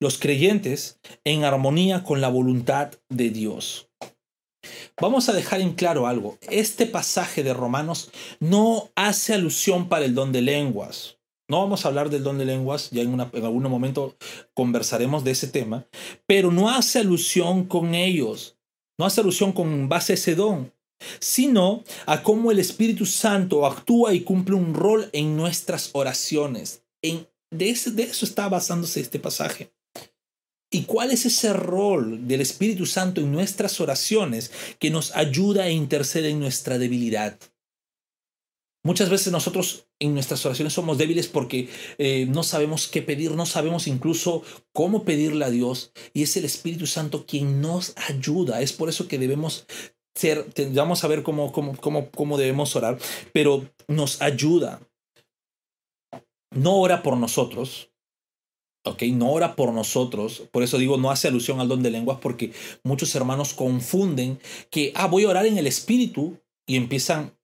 [0.00, 3.88] los creyentes, en armonía con la voluntad de Dios.
[5.00, 6.38] Vamos a dejar en claro algo.
[6.50, 11.17] Este pasaje de Romanos no hace alusión para el don de lenguas.
[11.50, 14.16] No vamos a hablar del don de lenguas, ya en, algún momento
[14.52, 15.86] conversaremos de ese tema,
[16.26, 18.58] pero no hace alusión con ellos,
[18.98, 20.74] no hace alusión con base a ese don,
[21.20, 26.82] sino a cómo el Espíritu Santo actúa y cumple un rol en nuestras oraciones.
[27.02, 29.72] En, de, de eso está basándose este pasaje.
[30.70, 35.72] ¿Y cuál es ese rol del Espíritu Santo en nuestras oraciones que nos ayuda e
[35.72, 37.38] intercede en nuestra debilidad?
[38.84, 43.44] Muchas veces nosotros en nuestras oraciones somos débiles porque eh, no sabemos qué pedir, no
[43.44, 48.62] sabemos incluso cómo pedirle a Dios y es el Espíritu Santo quien nos ayuda.
[48.62, 49.66] Es por eso que debemos
[50.14, 52.98] ser, vamos a ver cómo, cómo, cómo, cómo debemos orar,
[53.32, 54.80] pero nos ayuda.
[56.50, 57.90] No ora por nosotros,
[58.84, 59.02] ¿ok?
[59.12, 60.44] No ora por nosotros.
[60.50, 64.92] Por eso digo, no hace alusión al don de lenguas porque muchos hermanos confunden que,
[64.94, 67.37] ah, voy a orar en el Espíritu y empiezan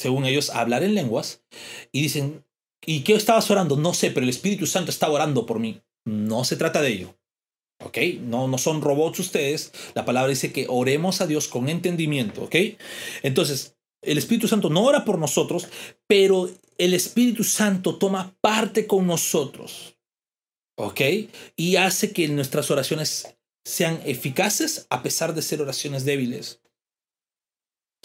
[0.00, 1.44] según ellos, hablar en lenguas
[1.92, 2.46] y dicen,
[2.82, 3.76] ¿y qué estabas orando?
[3.76, 5.82] No sé, pero el Espíritu Santo está orando por mí.
[6.06, 7.18] No se trata de ello.
[7.84, 7.98] ¿Ok?
[8.22, 9.72] No, no son robots ustedes.
[9.92, 12.44] La palabra dice que oremos a Dios con entendimiento.
[12.44, 12.56] ¿Ok?
[13.22, 15.68] Entonces, el Espíritu Santo no ora por nosotros,
[16.06, 19.98] pero el Espíritu Santo toma parte con nosotros.
[20.78, 21.02] ¿Ok?
[21.56, 23.36] Y hace que nuestras oraciones
[23.66, 26.62] sean eficaces a pesar de ser oraciones débiles.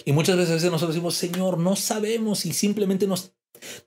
[0.04, 3.34] Y muchas veces nosotros decimos, Señor, no sabemos y simplemente nos,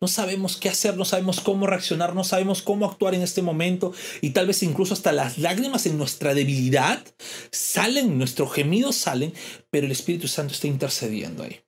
[0.00, 3.92] no sabemos qué hacer, no sabemos cómo reaccionar, no sabemos cómo actuar en este momento
[4.22, 7.04] y tal vez incluso hasta las lágrimas en nuestra debilidad
[7.50, 9.34] salen, nuestros gemidos salen,
[9.70, 11.60] pero el Espíritu Santo está intercediendo ahí.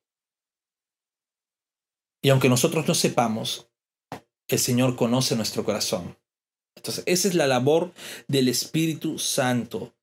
[2.22, 3.70] Y aunque nosotros no sepamos,
[4.48, 6.18] el Señor conoce nuestro corazón.
[6.76, 7.92] Entonces, esa es la labor
[8.28, 9.94] del Espíritu Santo,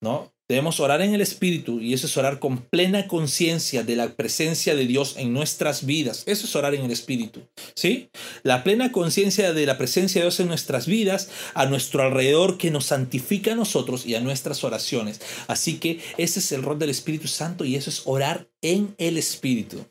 [0.00, 0.33] ¿no?
[0.46, 4.74] Debemos orar en el Espíritu y eso es orar con plena conciencia de la presencia
[4.74, 6.22] de Dios en nuestras vidas.
[6.26, 7.40] Eso es orar en el Espíritu.
[7.74, 8.10] ¿Sí?
[8.42, 12.70] La plena conciencia de la presencia de Dios en nuestras vidas, a nuestro alrededor, que
[12.70, 15.22] nos santifica a nosotros y a nuestras oraciones.
[15.46, 19.16] Así que ese es el rol del Espíritu Santo y eso es orar en el
[19.16, 19.86] Espíritu.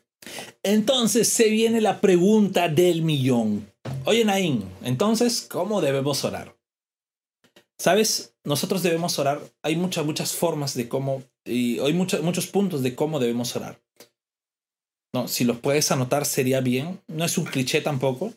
[0.62, 3.72] Entonces se viene la pregunta del millón.
[4.04, 6.54] Oye, Naín, entonces, ¿cómo debemos orar?
[7.78, 8.36] ¿Sabes?
[8.44, 9.40] Nosotros debemos orar.
[9.62, 13.80] Hay muchas, muchas formas de cómo, y hay muchos, muchos puntos de cómo debemos orar.
[15.12, 17.00] No, si los puedes anotar sería bien.
[17.06, 18.32] No es un cliché tampoco,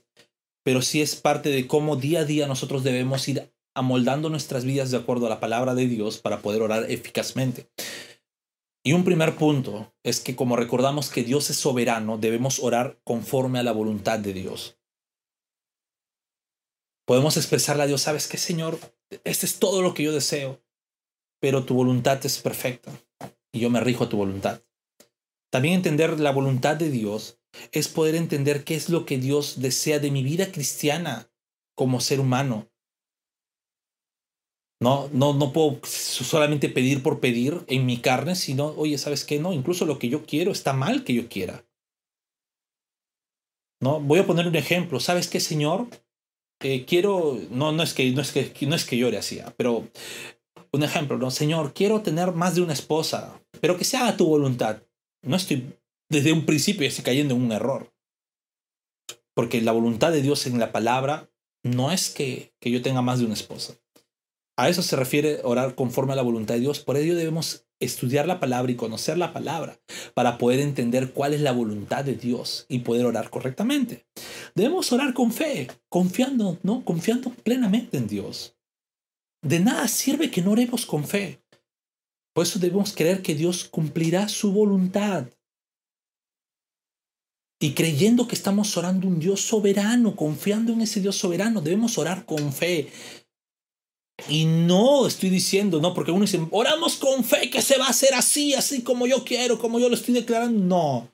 [0.63, 4.91] pero sí es parte de cómo día a día nosotros debemos ir amoldando nuestras vidas
[4.91, 7.69] de acuerdo a la palabra de Dios para poder orar eficazmente.
[8.83, 13.59] Y un primer punto es que como recordamos que Dios es soberano, debemos orar conforme
[13.59, 14.76] a la voluntad de Dios.
[17.07, 18.77] Podemos expresarle a Dios, ¿sabes qué, Señor?
[19.23, 20.61] Este es todo lo que yo deseo,
[21.39, 22.91] pero tu voluntad es perfecta
[23.53, 24.61] y yo me rijo a tu voluntad.
[25.49, 27.39] También entender la voluntad de Dios
[27.71, 31.31] es poder entender qué es lo que Dios desea de mi vida cristiana
[31.75, 32.69] como ser humano.
[34.81, 39.39] No, no, no puedo solamente pedir por pedir en mi carne, sino, oye, ¿sabes qué?
[39.39, 41.65] No, incluso lo que yo quiero está mal que yo quiera.
[43.81, 44.99] No, voy a poner un ejemplo.
[44.99, 45.87] ¿Sabes qué, Señor?
[46.59, 49.87] Quiero, no, no es que, no es que, no es que yo le hacía, pero
[50.71, 51.29] un ejemplo, ¿no?
[51.29, 54.81] Señor, quiero tener más de una esposa, pero que sea a tu voluntad.
[55.21, 55.71] No estoy
[56.09, 57.93] desde un principio estoy cayendo en un error.
[59.35, 61.29] Porque la voluntad de Dios en la palabra
[61.63, 63.75] no es que, que yo tenga más de una esposa.
[64.57, 66.79] A eso se refiere orar conforme a la voluntad de Dios.
[66.79, 69.79] Por ello debemos estudiar la palabra y conocer la palabra
[70.13, 74.05] para poder entender cuál es la voluntad de Dios y poder orar correctamente.
[74.55, 76.83] Debemos orar con fe, confiando, ¿no?
[76.83, 78.55] Confiando plenamente en Dios.
[79.41, 81.41] De nada sirve que no oremos con fe.
[82.33, 85.27] Por eso debemos creer que Dios cumplirá su voluntad.
[87.59, 92.25] Y creyendo que estamos orando un Dios soberano, confiando en ese Dios soberano, debemos orar
[92.25, 92.89] con fe.
[94.29, 97.91] Y no estoy diciendo, no, porque uno dice, oramos con fe que se va a
[97.91, 100.59] hacer así, así como yo quiero, como yo lo estoy declarando.
[100.65, 101.11] No.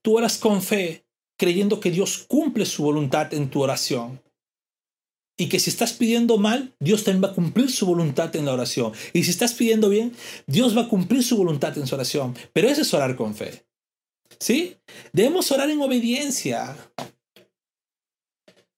[0.00, 1.04] Tú oras con fe,
[1.38, 4.20] creyendo que Dios cumple su voluntad en tu oración.
[5.38, 8.52] Y que si estás pidiendo mal, Dios también va a cumplir su voluntad en la
[8.52, 8.92] oración.
[9.12, 10.14] Y si estás pidiendo bien,
[10.46, 12.34] Dios va a cumplir su voluntad en su oración.
[12.52, 13.64] Pero eso es orar con fe.
[14.38, 14.76] ¿Sí?
[15.12, 16.76] Debemos orar en obediencia.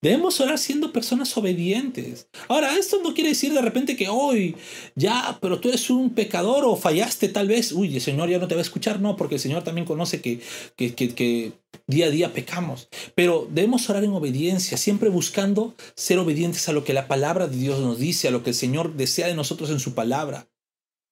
[0.05, 2.27] Debemos orar siendo personas obedientes.
[2.47, 4.55] Ahora, esto no quiere decir de repente que hoy,
[4.93, 7.71] ya, pero tú eres un pecador o fallaste tal vez.
[7.71, 8.99] Uy, el Señor ya no te va a escuchar.
[8.99, 10.41] No, porque el Señor también conoce que,
[10.75, 11.53] que, que, que
[11.87, 12.87] día a día pecamos.
[13.15, 17.57] Pero debemos orar en obediencia, siempre buscando ser obedientes a lo que la palabra de
[17.57, 20.47] Dios nos dice, a lo que el Señor desea de nosotros en su palabra.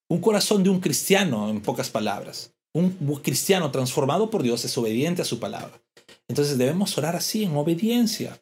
[0.08, 2.54] Un corazón de un cristiano, en pocas palabras.
[2.76, 2.92] Un
[3.24, 5.82] cristiano transformado por Dios es obediente a su palabra.
[6.28, 8.40] Entonces debemos orar así, en obediencia.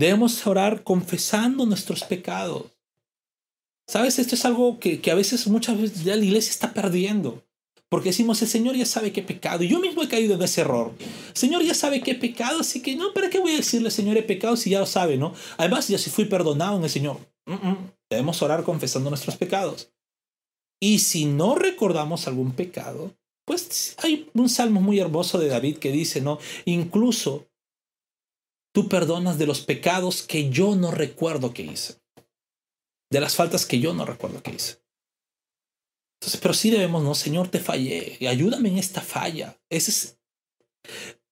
[0.00, 2.64] Debemos orar confesando nuestros pecados.
[3.86, 4.18] ¿Sabes?
[4.18, 7.44] Esto es algo que, a veces, muchas veces ya la iglesia está perdiendo.
[7.90, 9.62] Porque decimos, el Señor ya sabe qué pecado.
[9.62, 10.94] Y yo mismo he caído en ese error.
[11.34, 14.22] Señor ya sabe qué pecado, así que no, ¿para qué voy a decirle, Señor, he
[14.22, 15.34] pecado si ya lo sabe, no?
[15.58, 17.18] Además, ya si fui perdonado en el Señor.
[18.08, 19.92] Debemos orar confesando nuestros pecados.
[20.80, 23.12] Y si no recordamos algún pecado,
[23.44, 26.38] pues hay un salmo muy hermoso de David que dice, ¿no?
[26.64, 27.49] Incluso
[28.72, 32.00] Tú perdonas de los pecados que yo no recuerdo que hice.
[33.10, 34.80] De las faltas que yo no recuerdo que hice.
[36.20, 38.18] Entonces, pero sí debemos, no, Señor, te fallé.
[38.28, 39.58] Ayúdame en esta falla.
[39.70, 40.20] Ese es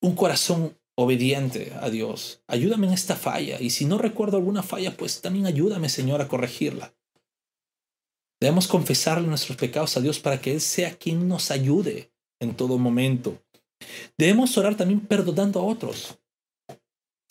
[0.00, 2.42] un corazón obediente a Dios.
[2.48, 3.60] Ayúdame en esta falla.
[3.60, 6.94] Y si no recuerdo alguna falla, pues también ayúdame, Señor, a corregirla.
[8.40, 12.78] Debemos confesarle nuestros pecados a Dios para que Él sea quien nos ayude en todo
[12.78, 13.42] momento.
[14.16, 16.18] Debemos orar también perdonando a otros.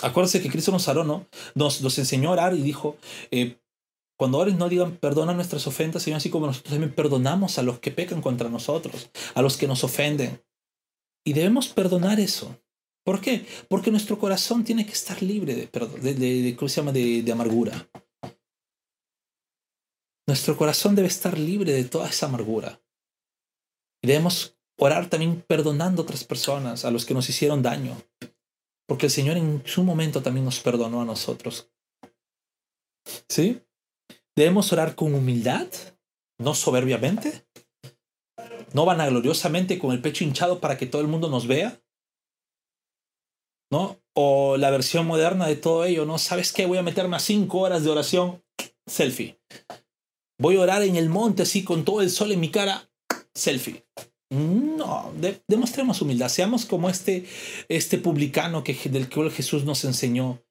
[0.01, 1.27] Acuérdense que Cristo nos, ¿no?
[1.55, 2.97] nos, nos enseñó a orar y dijo,
[3.31, 3.59] eh,
[4.17, 7.79] cuando ores no digan perdona nuestras ofensas, sino así como nosotros también perdonamos a los
[7.79, 10.43] que pecan contra nosotros, a los que nos ofenden.
[11.25, 12.59] Y debemos perdonar eso.
[13.05, 13.45] ¿Por qué?
[13.69, 15.69] Porque nuestro corazón tiene que estar libre de,
[16.01, 16.91] de, de, ¿cómo se llama?
[16.91, 17.89] de, de amargura.
[20.27, 22.81] Nuestro corazón debe estar libre de toda esa amargura.
[24.03, 27.95] Y debemos orar también perdonando a otras personas, a los que nos hicieron daño.
[28.87, 31.69] Porque el Señor en su momento también nos perdonó a nosotros.
[33.29, 33.61] ¿Sí?
[34.35, 35.67] Debemos orar con humildad,
[36.39, 37.45] no soberbiamente,
[38.73, 41.81] no vanagloriosamente con el pecho hinchado para que todo el mundo nos vea.
[43.71, 43.99] ¿No?
[44.13, 46.17] O la versión moderna de todo ello, ¿no?
[46.17, 46.65] ¿Sabes qué?
[46.65, 48.41] Voy a meterme a cinco horas de oración,
[48.85, 49.39] selfie.
[50.39, 52.89] Voy a orar en el monte así con todo el sol en mi cara,
[53.33, 53.85] selfie.
[54.29, 55.13] No,
[55.47, 57.25] demostremos humildad, seamos como este,
[57.69, 60.41] este publicano que, del que Jesús nos enseñó.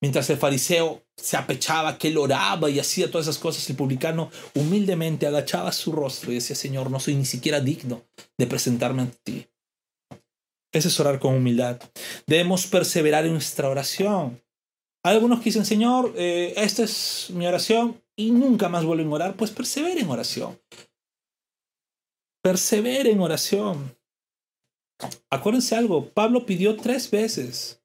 [0.00, 4.30] Mientras el fariseo se apechaba, que él oraba y hacía todas esas cosas, el publicano
[4.54, 8.04] humildemente agachaba su rostro y decía, Señor, no soy ni siquiera digno
[8.38, 9.46] de presentarme ante ti.
[10.72, 11.80] Ese es orar con humildad.
[12.26, 14.40] Debemos perseverar en nuestra oración.
[15.04, 19.14] Hay algunos que dicen, Señor, eh, esta es mi oración y nunca más vuelven a
[19.14, 19.36] orar.
[19.36, 20.58] Pues perseveren en oración.
[22.48, 23.94] Persevere en oración.
[25.28, 27.82] Acuérdense algo, Pablo pidió tres veces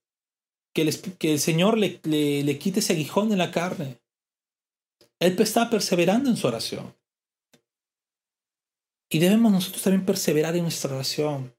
[0.74, 4.00] que el, Señor le quite ese aguijón en la carne.
[5.20, 6.96] Él está perseverando en su oración.
[9.12, 11.54] Y debemos nosotros también perseverar en nuestra oración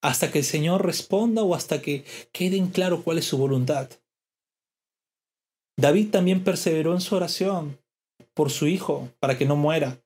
[0.00, 3.90] hasta que el Señor responda o hasta que quede en claro cuál es su voluntad.
[5.76, 7.78] David también perseveró en su oración
[8.32, 10.02] por su hijo, para que no muera.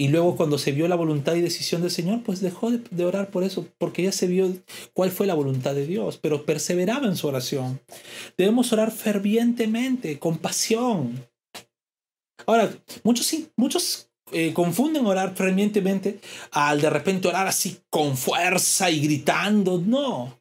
[0.00, 3.30] Y luego cuando se vio la voluntad y decisión del Señor, pues dejó de, orar
[3.30, 4.50] por eso, porque ya se vio
[4.94, 7.82] cuál fue la voluntad de Dios, pero perseveraba en su oración.
[8.38, 11.28] Debemos orar fervientemente, con pasión.
[12.46, 12.72] Ahora,
[13.04, 16.18] muchos, muchos eh, confunden orar fervientemente
[16.50, 19.82] al de repente orar así con fuerza y gritando.
[19.84, 20.39] No.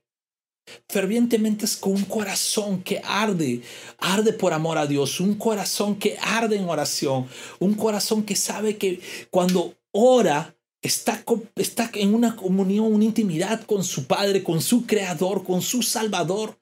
[0.87, 3.61] Fervientemente es con un corazón que arde,
[3.97, 7.27] arde por amor a Dios, un corazón que arde en oración,
[7.59, 8.99] un corazón que sabe que
[9.29, 11.23] cuando ora está,
[11.55, 16.59] está en una comunión, una intimidad con su Padre, con su Creador, con su Salvador,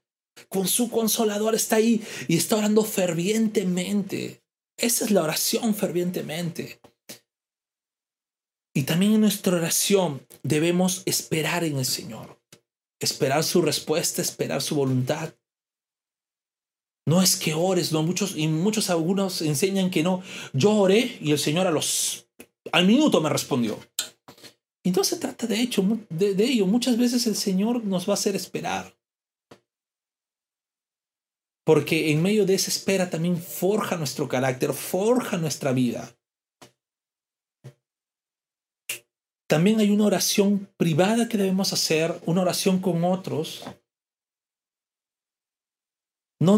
[0.50, 4.44] con su Consolador, está ahí y está orando fervientemente.
[4.78, 6.80] Esa es la oración fervientemente.
[8.74, 12.37] Y también en nuestra oración debemos esperar en el Señor.
[13.00, 15.36] Esperar su respuesta, esperar su voluntad.
[17.06, 20.24] No es que ores, no muchos y muchos algunos enseñan que no.
[20.54, 22.28] Yo oré y el Señor a los
[22.72, 23.80] al minuto me respondió.
[24.84, 26.66] Y no se trata de hecho de, de ello.
[26.66, 28.98] Muchas veces el Señor nos va a hacer esperar.
[31.66, 36.17] Porque en medio de esa espera también forja nuestro carácter, forja nuestra vida.
[39.48, 43.64] También hay una oración privada que debemos hacer, una oración con otros.
[46.40, 46.58] No,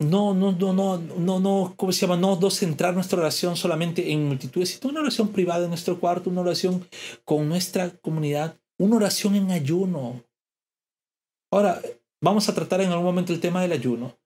[0.00, 2.16] no, no, no, no, no, no, ¿cómo se llama?
[2.16, 6.30] No, no centrar nuestra oración solamente en multitudes, sino una oración privada en nuestro cuarto,
[6.30, 6.86] una oración
[7.24, 10.22] con nuestra comunidad, una oración en ayuno.
[11.52, 11.82] Ahora,
[12.22, 14.16] vamos a tratar en algún momento el tema del ayuno.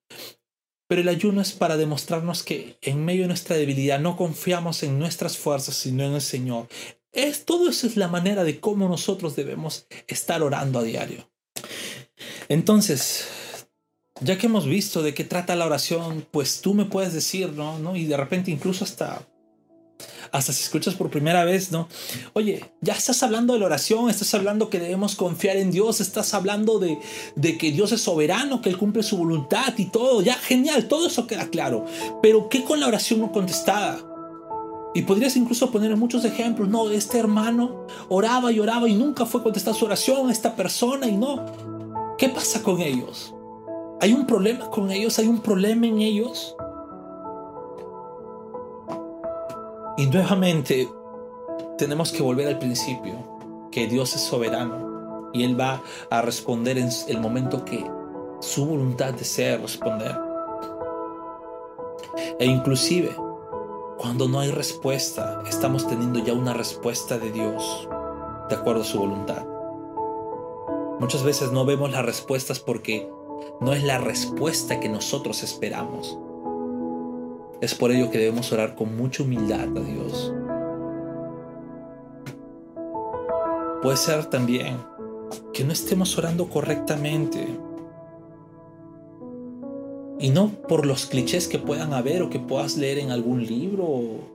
[0.89, 4.99] Pero el ayuno es para demostrarnos que en medio de nuestra debilidad no confiamos en
[4.99, 6.69] nuestras fuerzas, sino en el Señor.
[7.13, 11.29] Es, todo eso es la manera de cómo nosotros debemos estar orando a diario.
[12.49, 13.27] Entonces,
[14.21, 17.97] ya que hemos visto de qué trata la oración, pues tú me puedes decir, ¿no?
[17.97, 19.27] Y de repente incluso hasta
[20.33, 21.89] hasta si escuchas por primera vez, ¿no?
[22.33, 26.33] Oye, ya estás hablando de la oración, estás hablando que debemos confiar en Dios, estás
[26.33, 26.99] hablando de,
[27.37, 31.07] de que Dios es soberano, que Él cumple su voluntad y todo, ya genial, todo
[31.07, 31.85] eso queda claro.
[32.23, 34.12] Pero ¿qué con la oración no contestada?
[34.95, 36.69] Y podrías incluso poner muchos ejemplos.
[36.69, 41.17] No, este hermano oraba y oraba y nunca fue contestada su oración, esta persona y
[41.17, 41.45] no.
[42.19, 43.35] ¿Qué pasa con ellos?
[44.01, 45.19] ¿Hay un problema con ellos?
[45.19, 46.55] ¿Hay un problema en ellos?
[49.97, 50.89] Y nuevamente
[51.79, 53.15] tenemos que volver al principio,
[53.71, 57.85] que Dios es soberano y Él va a responder en el momento que
[58.41, 60.19] su voluntad desea responder.
[62.39, 63.15] E inclusive
[64.03, 67.89] cuando no hay respuesta, estamos teniendo ya una respuesta de Dios
[68.49, 69.47] de acuerdo a su voluntad.
[70.99, 73.09] Muchas veces no vemos las respuestas porque
[73.61, 76.19] no es la respuesta que nosotros esperamos.
[77.61, 80.35] Es por ello que debemos orar con mucha humildad a Dios.
[83.83, 84.79] Puede ser también
[85.53, 87.47] que no estemos orando correctamente
[90.23, 93.85] y no por los clichés que puedan haber o que puedas leer en algún libro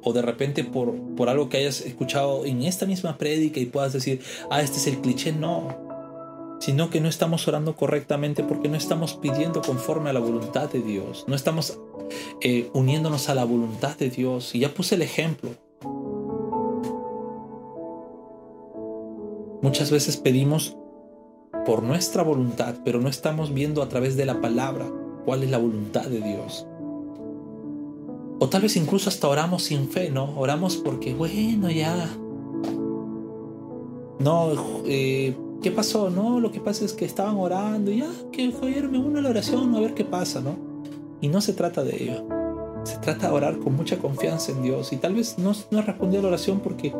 [0.03, 3.93] o, de repente por, por algo que hayas escuchado en esta misma prédica y puedas
[3.93, 4.21] decir,
[4.51, 5.87] ah, este es el cliché, no.
[6.59, 10.81] Sino que no estamos orando correctamente porque no estamos pidiendo conforme a la voluntad de
[10.81, 11.23] Dios.
[11.25, 11.79] No estamos
[12.41, 14.55] eh, uniéndonos a la voluntad de Dios.
[14.55, 15.51] Y ya puse el ejemplo.
[19.61, 20.75] Muchas veces pedimos
[21.65, 24.85] por nuestra voluntad, pero no estamos viendo a través de la palabra
[25.27, 26.65] cuál es la voluntad de Dios.
[28.39, 30.39] O tal vez incluso hasta oramos sin fe, ¿no?
[30.39, 32.09] Oramos porque, bueno, ya.
[34.19, 34.51] No,
[34.85, 36.09] eh, ¿qué pasó?
[36.09, 39.21] No, lo que pasa es que estaban orando y ya, que joder, me uno a
[39.21, 40.55] la oración a ver qué pasa, ¿no?
[41.19, 42.25] Y no se trata de ello.
[42.85, 44.93] Se trata de orar con mucha confianza en Dios.
[44.93, 46.95] Y tal vez no, no respondido a la oración porque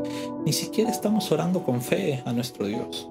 [0.46, 3.10] ni siquiera estamos orando con fe a nuestro Dios.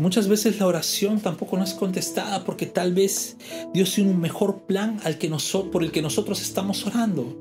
[0.00, 3.36] Muchas veces la oración tampoco no es contestada porque tal vez
[3.74, 5.30] Dios tiene un mejor plan al que
[5.70, 7.36] por el que nosotros estamos orando.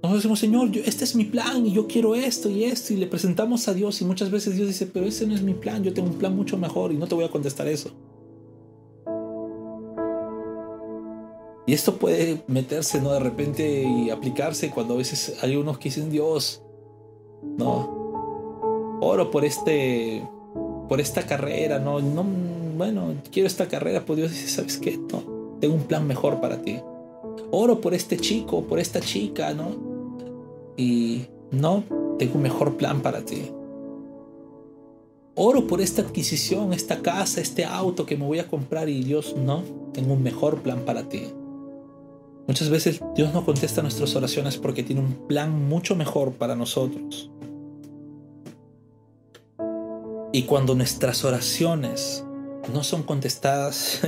[0.00, 3.08] Nosotros decimos, Señor, este es mi plan y yo quiero esto y esto y le
[3.08, 5.92] presentamos a Dios y muchas veces Dios dice, pero ese no es mi plan, yo
[5.92, 7.90] tengo un plan mucho mejor y no te voy a contestar eso.
[11.66, 13.10] Y esto puede meterse, ¿no?
[13.10, 16.62] De repente y aplicarse cuando a veces hay unos que dicen, Dios,
[17.58, 20.22] no, oro por este
[20.88, 22.24] por esta carrera, no, no,
[22.76, 24.96] bueno, quiero esta carrera, pues Dios dice, ¿sabes qué?
[24.96, 25.22] No,
[25.60, 26.78] tengo un plan mejor para ti.
[27.50, 29.70] Oro por este chico, por esta chica, ¿no?
[30.76, 31.84] Y no,
[32.18, 33.50] tengo un mejor plan para ti.
[35.34, 39.36] Oro por esta adquisición, esta casa, este auto que me voy a comprar y Dios,
[39.36, 39.62] no,
[39.92, 41.24] tengo un mejor plan para ti.
[42.46, 47.30] Muchas veces Dios no contesta nuestras oraciones porque tiene un plan mucho mejor para nosotros.
[50.36, 52.22] Y cuando nuestras oraciones
[52.70, 54.02] no son contestadas,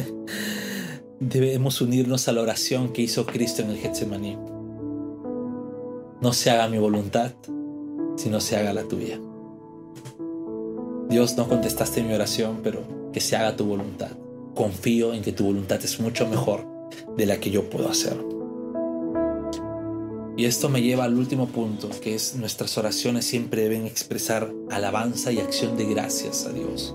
[1.20, 4.36] debemos unirnos a la oración que hizo Cristo en el Getsemaní.
[6.20, 7.32] No se haga mi voluntad,
[8.16, 9.18] sino se haga la tuya.
[11.08, 14.10] Dios, no contestaste mi oración, pero que se haga tu voluntad.
[14.54, 16.66] Confío en que tu voluntad es mucho mejor
[17.16, 18.22] de la que yo puedo hacer.
[20.38, 25.32] Y esto me lleva al último punto, que es nuestras oraciones siempre deben expresar alabanza
[25.32, 26.94] y acción de gracias a Dios.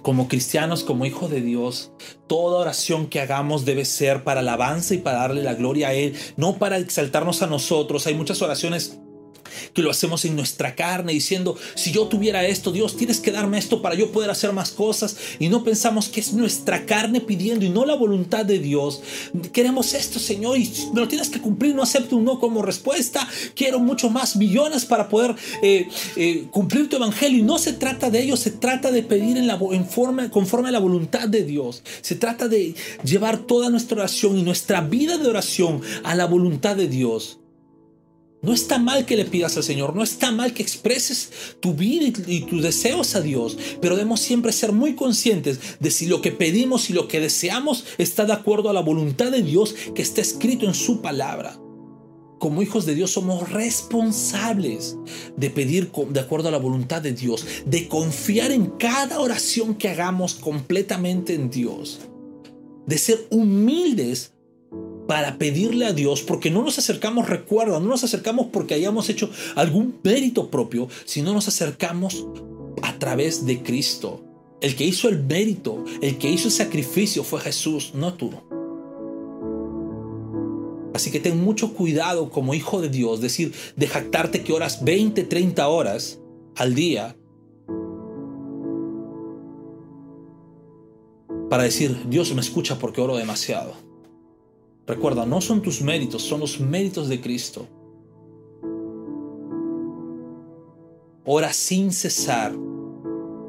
[0.00, 1.92] Como cristianos, como hijos de Dios,
[2.26, 6.16] toda oración que hagamos debe ser para alabanza y para darle la gloria a Él,
[6.38, 8.06] no para exaltarnos a nosotros.
[8.06, 8.98] Hay muchas oraciones
[9.72, 13.58] que lo hacemos en nuestra carne diciendo, si yo tuviera esto, Dios, tienes que darme
[13.58, 15.16] esto para yo poder hacer más cosas.
[15.38, 19.02] Y no pensamos que es nuestra carne pidiendo y no la voluntad de Dios.
[19.52, 21.74] Queremos esto, Señor, y me lo tienes que cumplir.
[21.74, 23.26] No acepto un no como respuesta.
[23.54, 27.38] Quiero mucho más millones para poder eh, eh, cumplir tu evangelio.
[27.38, 30.68] Y no se trata de ello, se trata de pedir en la, en forma, conforme
[30.68, 31.82] a la voluntad de Dios.
[32.00, 32.74] Se trata de
[33.04, 37.38] llevar toda nuestra oración y nuestra vida de oración a la voluntad de Dios.
[38.42, 41.30] No está mal que le pidas al Señor, no está mal que expreses
[41.60, 46.06] tu vida y tus deseos a Dios, pero debemos siempre ser muy conscientes de si
[46.06, 49.76] lo que pedimos y lo que deseamos está de acuerdo a la voluntad de Dios
[49.94, 51.56] que está escrito en su palabra.
[52.40, 54.96] Como hijos de Dios somos responsables
[55.36, 59.88] de pedir de acuerdo a la voluntad de Dios, de confiar en cada oración que
[59.88, 62.00] hagamos completamente en Dios,
[62.88, 64.32] de ser humildes
[65.12, 69.28] para pedirle a Dios, porque no nos acercamos, recuerda, no nos acercamos porque hayamos hecho
[69.56, 72.24] algún mérito propio, sino nos acercamos
[72.80, 74.24] a través de Cristo.
[74.62, 78.30] El que hizo el mérito, el que hizo el sacrificio fue Jesús, no tú.
[80.94, 85.24] Así que ten mucho cuidado como hijo de Dios, decir, de jactarte que oras 20,
[85.24, 86.20] 30 horas
[86.56, 87.14] al día
[91.50, 93.91] para decir, Dios me escucha porque oro demasiado.
[94.92, 97.66] Recuerda, no son tus méritos, son los méritos de Cristo.
[101.24, 102.52] Ora sin cesar.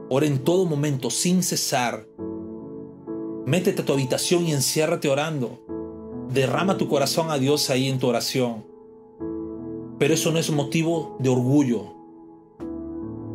[0.09, 2.07] Ora en todo momento, sin cesar.
[3.45, 5.59] Métete a tu habitación y enciérrate orando.
[6.31, 8.65] Derrama tu corazón a Dios ahí en tu oración.
[9.99, 11.93] Pero eso no es motivo de orgullo.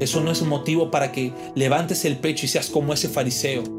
[0.01, 3.78] Eso no es motivo para que levantes el pecho y seas como ese fariseo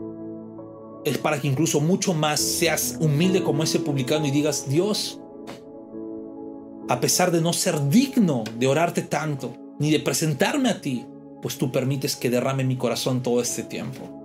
[1.06, 5.20] es para que incluso mucho más seas humilde como ese publicano y digas, Dios,
[6.90, 11.06] a pesar de no ser digno de orarte tanto, ni de presentarme a ti,
[11.42, 14.16] pues tú permites que derrame mi corazón todo este tiempo.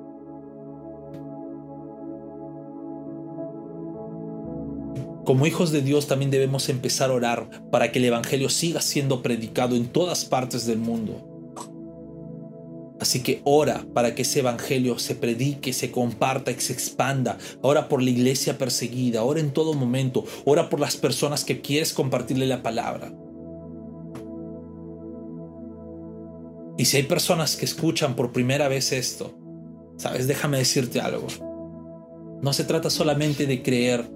[5.25, 9.23] Como hijos de Dios también debemos empezar a orar para que el Evangelio siga siendo
[9.23, 11.34] predicado en todas partes del mundo
[13.01, 17.39] Así que ora para que ese evangelio se predique, se comparta y se expanda.
[17.61, 21.93] Ora por la iglesia perseguida, ora en todo momento, ora por las personas que quieres
[21.93, 23.13] compartirle la palabra.
[26.77, 29.35] Y si hay personas que escuchan por primera vez esto,
[29.97, 31.27] sabes, déjame decirte algo.
[32.43, 34.11] No se trata solamente de creer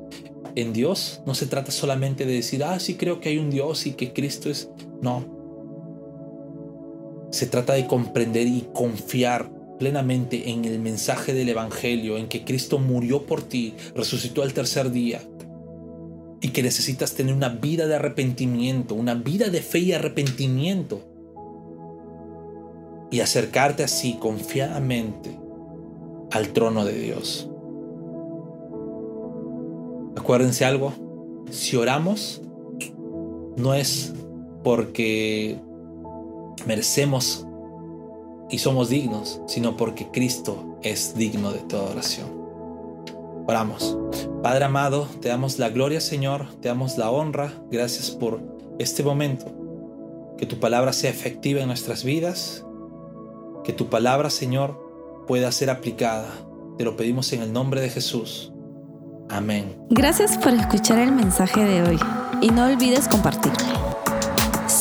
[0.55, 3.87] en Dios, no se trata solamente de decir, ah, sí creo que hay un Dios
[3.87, 4.70] y que Cristo es...
[5.01, 5.38] No,
[7.31, 12.79] se trata de comprender y confiar plenamente en el mensaje del Evangelio, en que Cristo
[12.79, 15.20] murió por ti, resucitó al tercer día
[16.41, 21.01] y que necesitas tener una vida de arrepentimiento, una vida de fe y arrepentimiento
[23.11, 25.39] y acercarte así confiadamente
[26.31, 27.49] al trono de Dios.
[30.16, 30.93] Acuérdense algo,
[31.51, 32.43] si oramos
[33.57, 34.12] no es
[34.62, 35.59] porque
[36.67, 37.47] merecemos
[38.51, 42.39] y somos dignos, sino porque Cristo es digno de toda oración.
[43.47, 43.97] Oramos.
[44.43, 47.53] Padre amado, te damos la gloria, Señor, te damos la honra.
[47.71, 48.41] Gracias por
[48.79, 49.47] este momento.
[50.37, 52.65] Que tu palabra sea efectiva en nuestras vidas.
[53.65, 56.29] Que tu palabra, Señor, pueda ser aplicada.
[56.77, 58.53] Te lo pedimos en el nombre de Jesús.
[59.29, 59.77] Amén.
[59.91, 61.99] Gracias por escuchar el mensaje de hoy
[62.41, 63.88] y no olvides compartirlo.